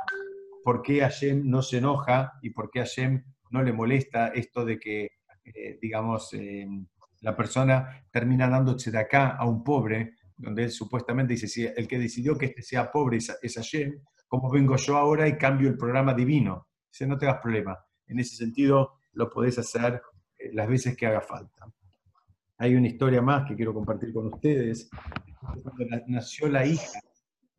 por 0.64 0.82
qué 0.82 1.02
Hashem 1.02 1.42
no 1.50 1.62
se 1.62 1.78
enoja 1.78 2.34
y 2.42 2.52
por 2.52 2.70
qué 2.70 2.80
Hashem 2.80 3.24
no 3.50 3.64
le 3.64 3.74
molesta 3.74 4.28
esto 4.28 4.66
de 4.66 4.80
que 4.80 5.10
eh, 5.46 5.78
digamos, 5.82 6.34
eh, 6.34 6.66
la 7.22 7.36
persona 7.36 8.06
termina 8.12 8.48
dando 8.48 8.78
acá 8.98 9.30
a 9.30 9.46
un 9.46 9.64
pobre, 9.64 10.16
donde 10.38 10.64
él 10.64 10.72
supuestamente 10.72 11.34
dice, 11.34 11.48
si 11.48 11.66
el 11.66 11.88
que 11.88 12.00
decidió 12.00 12.38
que 12.38 12.48
este 12.48 12.62
sea 12.62 12.92
pobre 12.92 13.18
es, 13.18 13.38
es 13.42 13.56
Hashem, 13.56 13.94
¿cómo 14.34 14.50
vengo 14.50 14.76
yo 14.78 14.98
ahora 14.98 15.28
y 15.28 15.38
cambio 15.38 15.70
el 15.70 15.78
programa 15.78 16.12
divino? 16.12 16.66
Dice, 16.92 17.06
no 17.06 17.20
tengas 17.20 17.40
problema. 17.40 17.78
En 18.08 18.20
ese 18.20 18.36
sentido, 18.36 18.94
lo 19.12 19.30
podés 19.30 19.60
hacer 19.60 20.02
eh, 20.40 20.50
las 20.54 20.68
veces 20.68 20.98
que 20.98 21.06
haga 21.06 21.22
falta. 21.22 21.72
Hay 22.58 22.74
una 22.74 22.88
historia 22.88 23.22
más 23.22 23.48
que 23.48 23.56
quiero 23.56 23.76
compartir 23.76 24.12
con 24.12 24.34
ustedes. 24.34 24.90
Cuando 25.40 25.86
nació 26.08 26.48
la 26.48 26.66
hija 26.66 27.00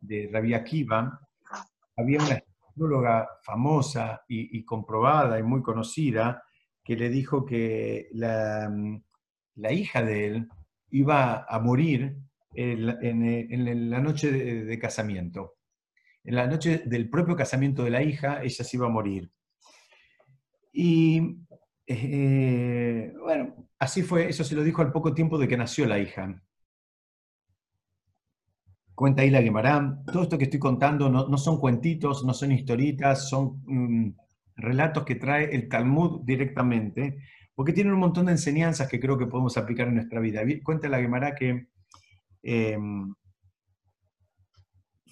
de 0.00 0.28
Rabbi 0.32 0.52
Akiva, 0.52 1.20
había 1.96 2.18
una 2.18 2.42
astróloga 2.66 3.28
famosa 3.44 4.24
y, 4.26 4.64
comprobada 4.64 5.38
y 5.38 5.44
muy 5.44 5.62
conocida, 5.62 6.42
que 6.82 6.96
le 6.96 7.08
dijo 7.08 7.44
que 7.44 8.08
la, 8.14 8.68
mm, 8.68 9.00
hija 9.70 10.02
de 10.02 10.26
él 10.26 10.48
iba 10.90 11.46
a 11.48 11.60
morir 11.60 12.16
en, 12.52 13.90
la 13.90 14.00
noche 14.00 14.32
de, 14.32 14.78
casamiento. 14.80 15.54
En 16.24 16.34
la 16.34 16.46
noche 16.46 16.82
del 16.86 17.10
propio 17.10 17.36
casamiento 17.36 17.84
de 17.84 17.90
la 17.90 18.02
hija, 18.02 18.42
ella 18.42 18.64
se 18.64 18.76
iba 18.76 18.86
a 18.86 18.90
morir. 18.90 19.30
Y 20.72 21.38
eh, 21.86 23.12
bueno, 23.20 23.68
así 23.78 24.02
fue, 24.02 24.28
eso 24.28 24.42
se 24.42 24.54
lo 24.54 24.64
dijo 24.64 24.82
al 24.82 24.90
poco 24.90 25.14
tiempo 25.14 25.38
de 25.38 25.46
que 25.46 25.56
nació 25.56 25.86
la 25.86 25.98
hija. 25.98 26.42
Cuenta 28.94 29.22
ahí 29.22 29.30
la 29.30 29.42
Gemara. 29.42 30.02
Todo 30.06 30.22
esto 30.22 30.38
que 30.38 30.44
estoy 30.44 30.60
contando 30.60 31.10
no, 31.10 31.28
no 31.28 31.36
son 31.36 31.60
cuentitos, 31.60 32.24
no 32.24 32.32
son 32.32 32.52
historitas, 32.52 33.28
son 33.28 33.62
mm, 33.66 34.14
relatos 34.56 35.04
que 35.04 35.16
trae 35.16 35.54
el 35.54 35.68
Talmud 35.68 36.22
directamente, 36.24 37.18
porque 37.54 37.72
tienen 37.72 37.92
un 37.92 38.00
montón 38.00 38.26
de 38.26 38.32
enseñanzas 38.32 38.88
que 38.88 39.00
creo 39.00 39.18
que 39.18 39.26
podemos 39.26 39.56
aplicar 39.56 39.88
en 39.88 39.96
nuestra 39.96 40.20
vida. 40.20 40.42
Cuenta 40.62 40.88
la 40.88 41.00
Gemara 41.00 41.34
que 41.34 41.68
em, 42.42 43.14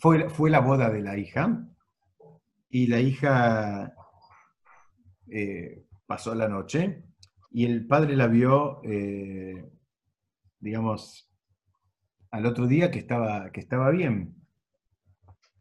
fue, 0.03 0.29
fue 0.29 0.51
la 0.51 0.59
boda 0.59 0.91
de 0.91 1.01
la 1.01 1.17
hija 1.17 1.65
y 2.69 2.89
la 2.89 2.99
hija 2.99 3.95
eh, 5.31 5.85
pasó 6.07 6.35
la 6.35 6.49
noche 6.49 7.05
y 7.53 7.67
el 7.67 7.87
padre 7.87 8.17
la 8.17 8.27
vio, 8.27 8.81
eh, 8.83 9.65
digamos, 10.59 11.33
al 12.33 12.47
otro 12.47 12.67
día 12.67 12.91
que 12.91 12.99
estaba, 12.99 13.53
que 13.53 13.61
estaba 13.61 13.91
bien. 13.91 14.35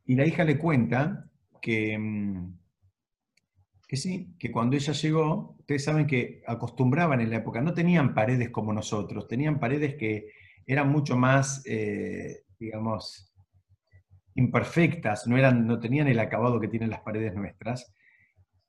Y 0.05 0.15
la 0.15 0.25
hija 0.25 0.43
le 0.43 0.57
cuenta 0.57 1.29
que, 1.61 1.95
mm, 1.99 2.57
que 3.87 3.95
sí, 3.95 4.35
que 4.39 4.51
cuando 4.51 4.75
ella 4.75 4.93
llegó, 4.93 5.55
ustedes 5.59 5.83
saben 5.83 6.07
que 6.07 6.41
acostumbraban 6.47 7.21
en 7.21 7.29
la 7.29 7.37
época, 7.37 7.61
no 7.61 7.75
tenían 7.75 8.15
paredes 8.15 8.49
como 8.49 8.73
nosotros, 8.73 9.27
tenían 9.27 9.59
paredes 9.59 9.97
que 9.97 10.29
eran 10.65 10.89
mucho 10.89 11.15
más, 11.15 11.61
eh, 11.67 12.45
digamos, 12.57 13.30
imperfectas, 14.35 15.27
no, 15.27 15.37
eran, 15.37 15.65
no 15.67 15.79
tenían 15.79 16.07
el 16.07 16.19
acabado 16.19 16.59
que 16.59 16.67
tienen 16.67 16.89
las 16.89 17.01
paredes 17.01 17.35
nuestras. 17.35 17.93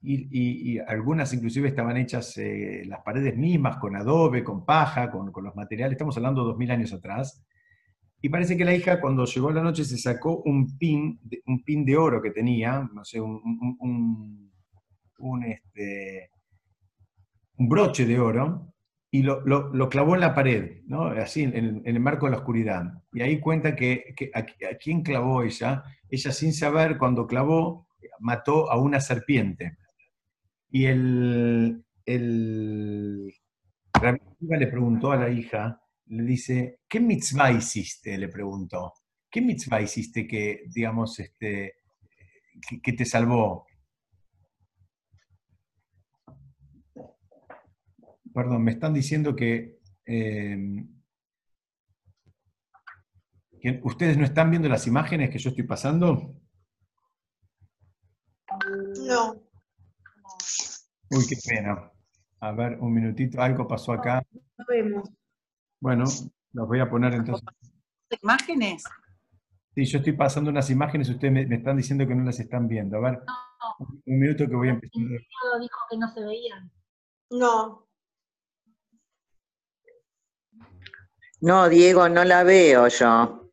Y, 0.04 0.78
algunas 0.80 1.32
inclusive 1.32 1.68
estaban 1.68 1.96
hechas 1.96 2.36
eh, 2.36 2.82
las 2.86 3.02
paredes 3.02 3.36
mismas, 3.36 3.76
con 3.76 3.94
adobe, 3.94 4.42
con 4.42 4.64
paja, 4.64 5.10
con, 5.10 5.30
con, 5.30 5.44
los 5.44 5.54
materiales, 5.54 5.92
estamos 5.92 6.16
hablando 6.16 6.42
dos 6.42 6.58
mil 6.58 6.72
años 6.72 6.92
atrás, 6.92 7.44
y 8.24 8.28
parece 8.28 8.56
que 8.56 8.64
la 8.64 8.72
hija 8.72 9.00
cuando 9.00 9.24
llegó 9.24 9.50
la 9.50 9.62
noche 9.62 9.84
se 9.84 9.98
sacó 9.98 10.42
un 10.44 10.78
pin, 10.78 11.20
un 11.46 11.64
pin 11.64 11.84
de 11.84 11.96
oro 11.96 12.22
que 12.22 12.30
tenía, 12.30 12.88
no 12.94 13.04
sé, 13.04 13.20
un, 13.20 14.52
un, 15.18 15.44
este, 15.44 16.30
un 17.56 17.68
broche 17.68 18.06
de 18.06 18.20
oro, 18.20 18.71
y 19.14 19.22
lo, 19.22 19.42
lo, 19.44 19.88
clavó 19.90 20.14
en 20.14 20.22
la 20.22 20.34
pared, 20.34 20.80
¿no? 20.86 21.04
así, 21.08 21.42
en, 21.42 21.82
el 21.84 22.00
marco 22.00 22.24
de 22.24 22.32
la 22.32 22.38
oscuridad. 22.38 23.04
Y 23.12 23.20
ahí 23.20 23.40
cuenta 23.40 23.76
que, 23.76 24.14
a, 24.32 24.42
quién 24.76 25.02
clavó 25.02 25.42
ella. 25.42 25.84
Ella 26.08 26.32
sin 26.32 26.54
saber, 26.54 26.96
cuando 26.96 27.26
clavó, 27.26 27.86
mató 28.20 28.70
a 28.70 28.78
una 28.78 29.00
serpiente. 29.00 29.76
Y 30.70 30.86
el, 30.86 31.84
el 32.06 33.34
le 34.40 34.66
preguntó 34.66 35.12
a 35.12 35.16
la 35.16 35.28
hija, 35.28 35.78
le 36.06 36.22
dice, 36.22 36.80
¿qué 36.88 36.98
mitzvah 36.98 37.52
hiciste? 37.52 38.16
Le 38.16 38.28
preguntó. 38.28 38.94
¿Qué 39.30 39.42
mitzvah 39.42 39.82
hiciste 39.82 40.26
que, 40.26 40.62
digamos, 40.68 41.20
este, 41.20 41.74
que, 42.82 42.92
te 42.94 43.04
salvó? 43.04 43.66
Perdón, 48.34 48.64
me 48.64 48.72
están 48.72 48.94
diciendo 48.94 49.36
que, 49.36 49.80
eh, 50.06 50.86
que 53.60 53.80
ustedes 53.84 54.16
no 54.16 54.24
están 54.24 54.50
viendo 54.50 54.68
las 54.68 54.86
imágenes 54.86 55.30
que 55.30 55.38
yo 55.38 55.50
estoy 55.50 55.64
pasando. 55.64 56.34
No. 59.06 59.34
Uy, 61.10 61.24
qué 61.28 61.36
pena. 61.48 61.90
A 62.40 62.52
ver, 62.52 62.78
un 62.80 62.92
minutito, 62.92 63.40
algo 63.40 63.68
pasó 63.68 63.92
acá. 63.92 64.22
No 64.58 64.64
vemos. 64.68 65.08
Bueno, 65.80 66.04
los 66.52 66.68
voy 66.68 66.80
a 66.80 66.90
poner 66.90 67.14
entonces. 67.14 67.46
¿Imágenes? 68.22 68.84
Sí, 69.74 69.84
yo 69.84 69.98
estoy 69.98 70.12
pasando 70.12 70.50
unas 70.50 70.68
imágenes, 70.70 71.08
ustedes 71.08 71.32
me, 71.32 71.54
están 71.54 71.76
diciendo 71.76 72.06
que 72.06 72.14
no 72.14 72.24
las 72.24 72.38
están 72.40 72.68
viendo. 72.68 72.98
A 72.98 73.00
ver, 73.00 73.22
un 73.78 74.18
minuto 74.18 74.46
que 74.46 74.54
voy 74.54 74.68
a 74.68 74.72
empezar. 74.72 75.02
dijo 75.02 75.78
que 75.90 75.96
no 75.96 76.08
se 76.12 76.24
veían. 76.24 76.70
No. 77.30 77.88
No, 81.43 81.68
Diego, 81.68 82.09
no 82.09 82.24
la 82.24 82.43
veo 82.43 82.88
yo. 82.88 83.51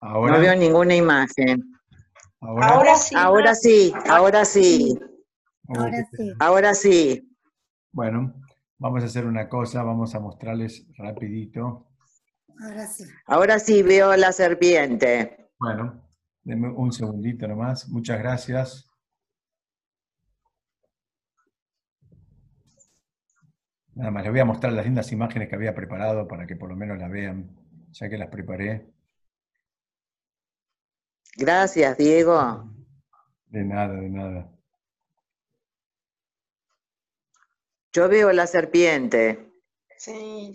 ¿Ahora? 0.00 0.34
No 0.34 0.40
veo 0.40 0.54
ninguna 0.54 0.94
imagen. 0.94 1.64
¿Ahora? 2.40 2.94
sí. 2.94 3.14
Ahora 3.16 3.54
sí, 3.54 3.94
ahora 4.08 4.44
sí. 4.44 4.98
Ahora 5.68 6.06
sí. 6.12 6.32
Ahora 6.38 6.74
sí. 6.74 7.36
Bueno, 7.90 8.34
Vamos 8.80 9.02
a 9.02 9.06
hacer 9.06 9.26
una 9.26 9.48
cosa, 9.48 9.82
vamos 9.82 10.14
a 10.14 10.20
mostrarles 10.20 10.86
rapidito. 10.96 11.88
Ahora 12.60 12.86
sí. 12.86 13.04
Ahora 13.26 13.58
sí 13.58 13.82
veo 13.82 14.14
la 14.16 14.30
serpiente. 14.30 15.50
Bueno, 15.58 16.00
denme 16.44 16.68
un 16.68 16.92
segundito 16.92 17.48
nomás. 17.48 17.88
Muchas 17.88 18.20
gracias. 18.20 18.87
Nada 23.98 24.12
más, 24.12 24.22
les 24.22 24.30
voy 24.30 24.38
a 24.38 24.44
mostrar 24.44 24.72
las 24.72 24.84
lindas 24.84 25.10
imágenes 25.10 25.48
que 25.48 25.56
había 25.56 25.74
preparado 25.74 26.28
para 26.28 26.46
que 26.46 26.54
por 26.54 26.68
lo 26.68 26.76
menos 26.76 26.98
las 26.98 27.10
vean, 27.10 27.50
ya 27.90 28.08
que 28.08 28.16
las 28.16 28.28
preparé. 28.28 28.86
Gracias, 31.36 31.98
Diego. 31.98 32.72
De 33.46 33.64
nada, 33.64 33.94
de 33.94 34.08
nada. 34.08 34.52
Yo 37.92 38.08
veo 38.08 38.30
la 38.30 38.46
serpiente. 38.46 39.50
Sí. 39.96 40.52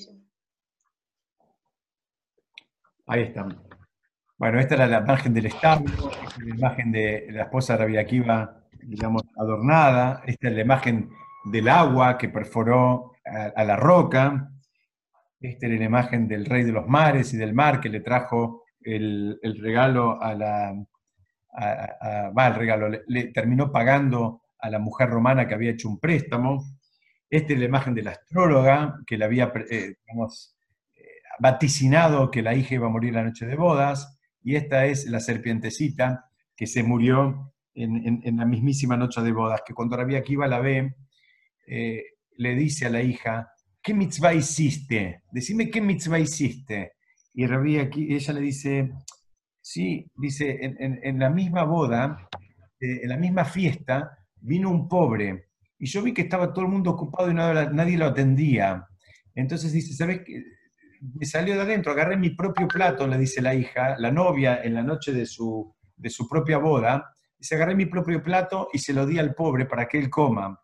Ahí 3.08 3.24
están. 3.24 3.62
Bueno, 4.38 4.58
esta 4.62 4.76
era 4.76 4.88
la 4.88 5.00
imagen 5.00 5.34
del 5.34 5.48
establo, 5.48 6.12
esta 6.12 6.38
es 6.38 6.46
la 6.46 6.56
imagen 6.56 6.92
de 6.94 7.28
la 7.30 7.44
esposa 7.44 7.74
de 7.74 7.80
Rabia 7.80 8.02
Akiva, 8.02 8.64
digamos, 8.84 9.24
adornada. 9.36 10.24
Esta 10.26 10.48
es 10.48 10.54
la 10.54 10.62
imagen 10.62 11.12
del 11.46 11.68
agua 11.68 12.18
que 12.18 12.30
perforó 12.30 13.14
a, 13.26 13.64
la 13.64 13.76
roca. 13.76 14.50
Esta 15.40 15.68
es 15.68 15.80
la 15.80 15.86
imagen 15.86 16.28
del 16.28 16.46
rey 16.46 16.64
de 16.64 16.72
los 16.72 16.88
mares 16.88 17.34
y 17.34 17.38
del 17.38 17.54
mar 17.54 17.80
que 17.80 17.90
le 17.90 18.00
trajo 18.00 18.64
el, 18.82 19.40
regalo 19.62 20.22
a 20.22 20.34
la... 20.34 20.74
va, 22.38 22.48
el 22.48 22.56
regalo, 22.56 22.90
le 23.08 23.24
terminó 23.26 23.72
pagando 23.72 24.44
a 24.60 24.70
la 24.70 24.80
mujer 24.80 25.10
romana 25.10 25.48
que 25.48 25.54
había 25.54 25.72
hecho 25.72 25.90
un 25.90 26.00
préstamo. 26.00 26.64
Esta 27.30 27.54
es 27.54 27.60
la 27.60 27.66
imagen 27.66 27.94
de 27.94 28.04
la 28.04 28.12
astróloga 28.12 29.00
que 29.06 29.18
le 29.18 29.26
había, 29.26 29.52
eh, 29.70 29.96
eh, 29.96 29.96
vaticinado 31.40 32.32
que 32.32 32.42
la 32.42 32.54
hija 32.56 32.76
iba 32.76 32.88
a 32.88 32.92
morir 32.92 33.14
la 33.14 33.24
noche 33.24 33.46
de 33.46 33.56
bodas. 33.56 34.18
Y 34.42 34.56
esta 34.56 34.86
es 34.86 35.06
la 35.08 35.20
serpientecita 35.20 36.30
que 36.56 36.68
se 36.68 36.84
murió 36.84 37.54
en, 37.76 38.38
la 38.38 38.46
mismísima 38.46 38.96
noche 38.96 39.22
de 39.22 39.32
bodas, 39.32 39.62
que 39.66 39.74
cuando 39.74 39.98
Rabia 39.98 40.20
Akiva 40.20 40.48
la 40.48 40.60
ve, 40.60 40.96
eh, 41.68 42.04
le 42.38 42.56
dice 42.56 42.86
a 42.86 42.90
la 42.90 43.02
hija, 43.02 43.50
¿qué 43.82 43.94
mitzvah 43.94 44.34
hiciste? 44.34 45.24
Decime 45.32 45.70
qué 45.70 45.82
mitzvah 45.82 46.20
hiciste. 46.20 46.94
Y 47.34 47.46
Rabia 47.46 47.90
ella 47.96 48.34
le 48.34 48.42
dice, 48.42 48.92
sí, 49.62 50.06
dice, 50.16 50.60
en, 50.62 51.20
la 51.20 51.30
misma 51.30 51.64
boda, 51.64 52.30
en 52.80 53.10
la 53.10 53.18
misma 53.18 53.46
fiesta, 53.46 54.12
vino 54.40 54.70
un 54.70 54.88
pobre 54.88 55.48
y 55.84 55.86
yo 55.86 56.02
vi 56.02 56.14
que 56.14 56.22
estaba 56.22 56.54
todo 56.54 56.64
el 56.64 56.72
mundo 56.72 56.92
ocupado 56.92 57.30
y 57.30 57.34
nadie 57.34 57.98
lo 57.98 58.06
atendía. 58.06 58.88
Entonces 59.36 59.74
dice, 59.74 59.94
¿sabes 59.94 60.22
qué? 60.26 60.42
Me 61.20 61.26
salió 61.26 61.56
de 61.56 61.62
adentro, 61.62 61.92
agarré 61.92 62.16
mi 62.16 62.30
propio 62.30 62.70
plato, 62.70 63.06
le 63.06 63.18
dice 63.18 63.42
la 63.42 63.54
hija, 63.54 63.98
la 64.00 64.10
novia 64.10 64.64
en 64.64 64.76
la 64.76 64.82
noche 64.82 65.12
de 65.12 65.26
su, 65.26 65.76
de 65.98 66.10
su 66.10 66.30
propia 66.30 66.58
boda, 66.58 67.14
dice, 67.38 67.56
agarré 67.56 67.76
mi 67.76 67.88
propio 67.88 68.24
plato 68.24 68.70
y 68.72 68.80
se 68.80 68.94
lo 68.94 69.06
di 69.06 69.20
al 69.20 69.36
pobre 69.36 69.66
para 69.66 69.86
que 69.90 70.00
él 70.00 70.10
coma. 70.10 70.58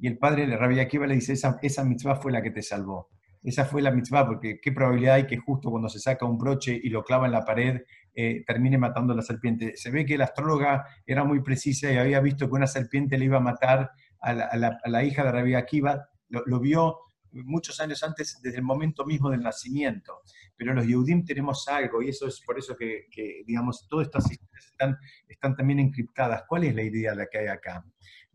Y 0.00 0.06
el 0.06 0.18
padre 0.18 0.46
de 0.46 0.56
Rabia 0.56 0.82
Akiva 0.82 1.06
le 1.06 1.14
dice, 1.14 1.32
esa, 1.32 1.58
esa 1.62 1.84
mitzvah 1.84 2.16
fue 2.16 2.32
la 2.32 2.42
que 2.42 2.50
te 2.50 2.62
salvó. 2.62 3.10
Esa 3.42 3.64
fue 3.64 3.82
la 3.82 3.90
mitzvah, 3.90 4.26
porque 4.26 4.60
qué 4.60 4.72
probabilidad 4.72 5.14
hay 5.14 5.26
que 5.26 5.36
justo 5.36 5.70
cuando 5.70 5.88
se 5.88 6.00
saca 6.00 6.26
un 6.26 6.38
broche 6.38 6.78
y 6.82 6.88
lo 6.90 7.04
clava 7.04 7.26
en 7.26 7.32
la 7.32 7.44
pared, 7.44 7.82
eh, 8.14 8.42
termine 8.46 8.78
matando 8.78 9.12
a 9.12 9.16
la 9.16 9.22
serpiente. 9.22 9.76
Se 9.76 9.90
ve 9.90 10.04
que 10.04 10.18
la 10.18 10.24
astróloga 10.24 10.84
era 11.06 11.24
muy 11.24 11.40
precisa 11.40 11.90
y 11.92 11.96
había 11.96 12.20
visto 12.20 12.48
que 12.48 12.54
una 12.54 12.66
serpiente 12.66 13.16
le 13.16 13.26
iba 13.26 13.36
a 13.36 13.40
matar 13.40 13.90
a 14.20 14.32
la, 14.32 15.04
hija 15.04 15.22
de 15.22 15.30
Rabbi 15.30 15.54
Akiva, 15.54 16.08
lo, 16.28 16.58
vio 16.58 16.98
muchos 17.30 17.78
años 17.80 18.02
antes, 18.02 18.40
desde 18.42 18.58
el 18.58 18.64
momento 18.64 19.06
mismo 19.06 19.30
del 19.30 19.40
nacimiento. 19.40 20.22
Pero 20.56 20.74
los 20.74 20.86
Yehudim 20.86 21.24
tenemos 21.24 21.68
algo, 21.68 22.02
y 22.02 22.08
eso 22.08 22.26
es 22.26 22.40
por 22.44 22.58
eso 22.58 22.76
que, 22.76 23.06
digamos, 23.46 23.86
todas 23.88 24.06
estas 24.06 24.28
historias 24.30 24.66
están, 24.66 25.56
también 25.56 25.78
encriptadas. 25.78 26.42
¿Cuál 26.48 26.64
es 26.64 26.74
la 26.74 26.82
idea 26.82 27.14
de 27.14 27.28
que 27.30 27.38
hay 27.38 27.46
acá? 27.46 27.84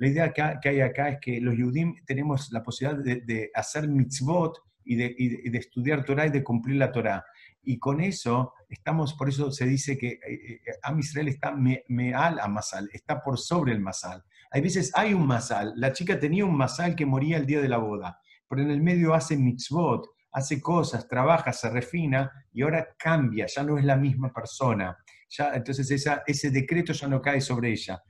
La 0.04 0.10
idea 0.10 0.34
que, 0.34 0.68
hay 0.68 0.82
acá 0.82 1.08
es 1.08 1.20
que 1.22 1.40
los 1.40 1.56
Yehudim 1.56 2.04
tenemos 2.06 2.52
la 2.52 2.62
posibilidad 2.62 3.02
de, 3.02 3.50
hacer 3.54 3.88
mitzvot 3.88 4.60
y 4.84 4.98
de, 4.98 5.58
estudiar 5.58 6.04
Torah 6.04 6.26
y 6.26 6.30
de 6.30 6.44
cumplir 6.44 6.76
la 6.76 6.92
Torah. 6.92 7.24
Y 7.62 7.80
con 7.80 8.02
eso 8.02 8.52
estamos, 8.68 9.14
por 9.14 9.30
eso 9.30 9.50
se 9.50 9.66
dice 9.66 9.98
que 9.98 10.08
eh, 10.10 10.20
eh, 10.28 10.60
Am 10.82 11.00
Israel 11.00 11.30
está 11.30 11.56
meal 11.56 12.38
a 12.38 12.50
Masal, 12.50 12.90
está 12.92 13.24
por 13.24 13.40
sobre 13.40 13.72
el 13.72 13.80
Masal. 13.80 14.22
Hay 14.52 14.60
veces 14.60 14.92
hay 14.94 15.14
un 15.14 15.26
Masal, 15.26 15.72
la 15.78 15.94
chica 15.94 16.20
tenía 16.20 16.44
un 16.44 16.58
Masal 16.58 16.98
que 16.98 17.06
moría 17.06 17.38
el 17.38 17.46
día 17.46 17.62
de 17.62 17.70
la 17.70 17.78
boda, 17.78 18.20
pero 18.50 18.62
en 18.62 18.72
el 18.72 18.82
medio 18.82 19.14
hace 19.14 19.38
mitzvot, 19.38 20.06
hace 20.34 20.62
cosas, 20.62 21.08
trabaja, 21.08 21.54
se 21.54 21.70
refina 21.70 22.30
y 22.52 22.64
ahora 22.64 22.90
cambia, 23.00 23.46
ya 23.48 23.64
no 23.64 23.78
es 23.78 23.86
la 23.86 23.96
misma 23.96 24.34
persona. 24.34 24.98
Ya, 25.30 25.54
entonces 25.54 25.90
ese 26.28 26.52
decreto 26.52 26.92
ya 26.92 27.08
no 27.08 27.22
cae 27.22 27.40
sobre 27.40 27.72
ella. 27.72 28.04